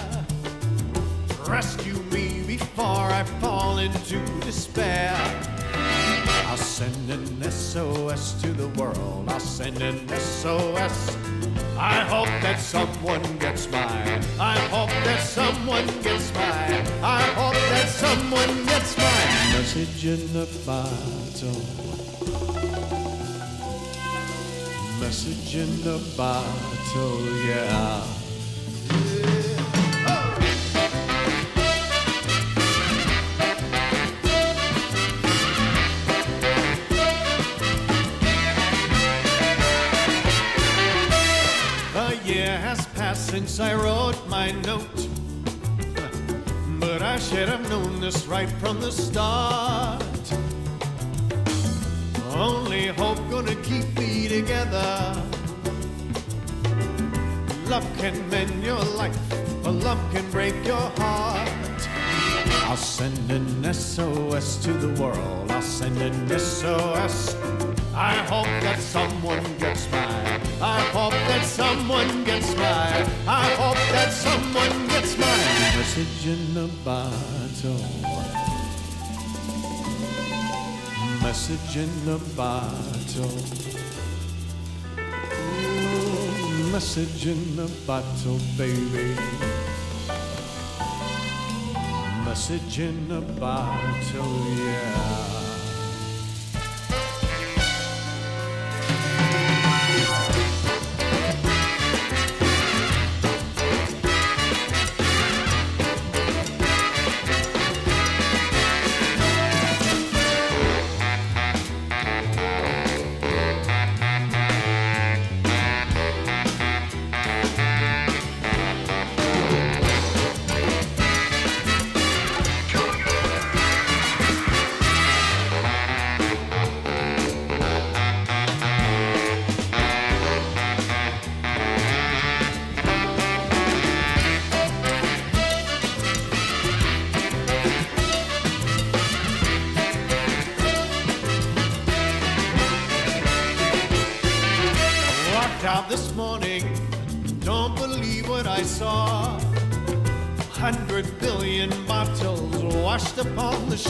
[1.47, 5.15] Rescue me before I fall into despair.
[6.49, 9.29] I'll send an SOS to the world.
[9.29, 11.15] I'll send an SOS.
[11.77, 14.19] I hope that someone gets by.
[14.39, 16.83] I hope that someone gets by.
[17.03, 19.21] I hope that someone gets my
[19.53, 21.61] message in the bottle.
[24.99, 28.28] Message in the bottle, yeah.
[43.61, 45.07] I wrote my note.
[46.79, 50.01] But I should have known this right from the start.
[52.33, 55.21] Only hope gonna keep me together.
[57.65, 59.17] Love can mend your life,
[59.61, 61.49] but love can break your heart.
[62.63, 65.51] I'll send an SOS to the world.
[65.51, 67.35] I'll send an SOS.
[67.93, 70.18] I hope that someone gets mine.
[70.61, 73.07] I hope that someone gets mine.
[73.25, 75.77] I hope that someone gets mine.
[75.77, 77.79] Message in a bottle.
[81.23, 83.39] Message in a bottle.
[85.31, 89.15] Ooh, message in a bottle, baby.
[92.25, 95.48] Message in a bottle, yeah.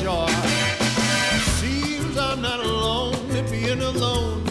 [0.01, 0.29] Shore.
[1.59, 4.43] Seems I'm not alone in being alone.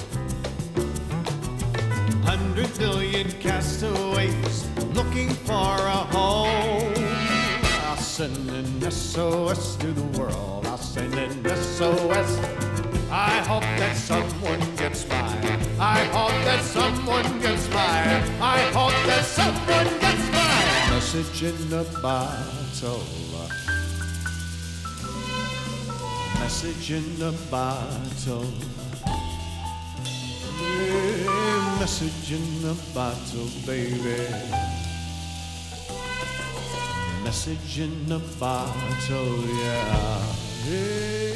[2.25, 6.93] Hundred billion castaways looking for a home.
[7.87, 10.67] I'll send an SOS to the world.
[10.67, 12.31] I'll send an SOS.
[13.11, 15.33] I hope that someone gets by.
[15.81, 18.01] I hope that someone gets by.
[18.57, 20.95] I hope that someone gets by.
[20.95, 22.59] Message in a bottle.
[26.61, 28.45] Message in a bottle.
[30.61, 34.27] Yeah, message in a bottle, baby.
[37.23, 40.35] Message in a bottle, yeah.
[40.67, 41.28] yeah.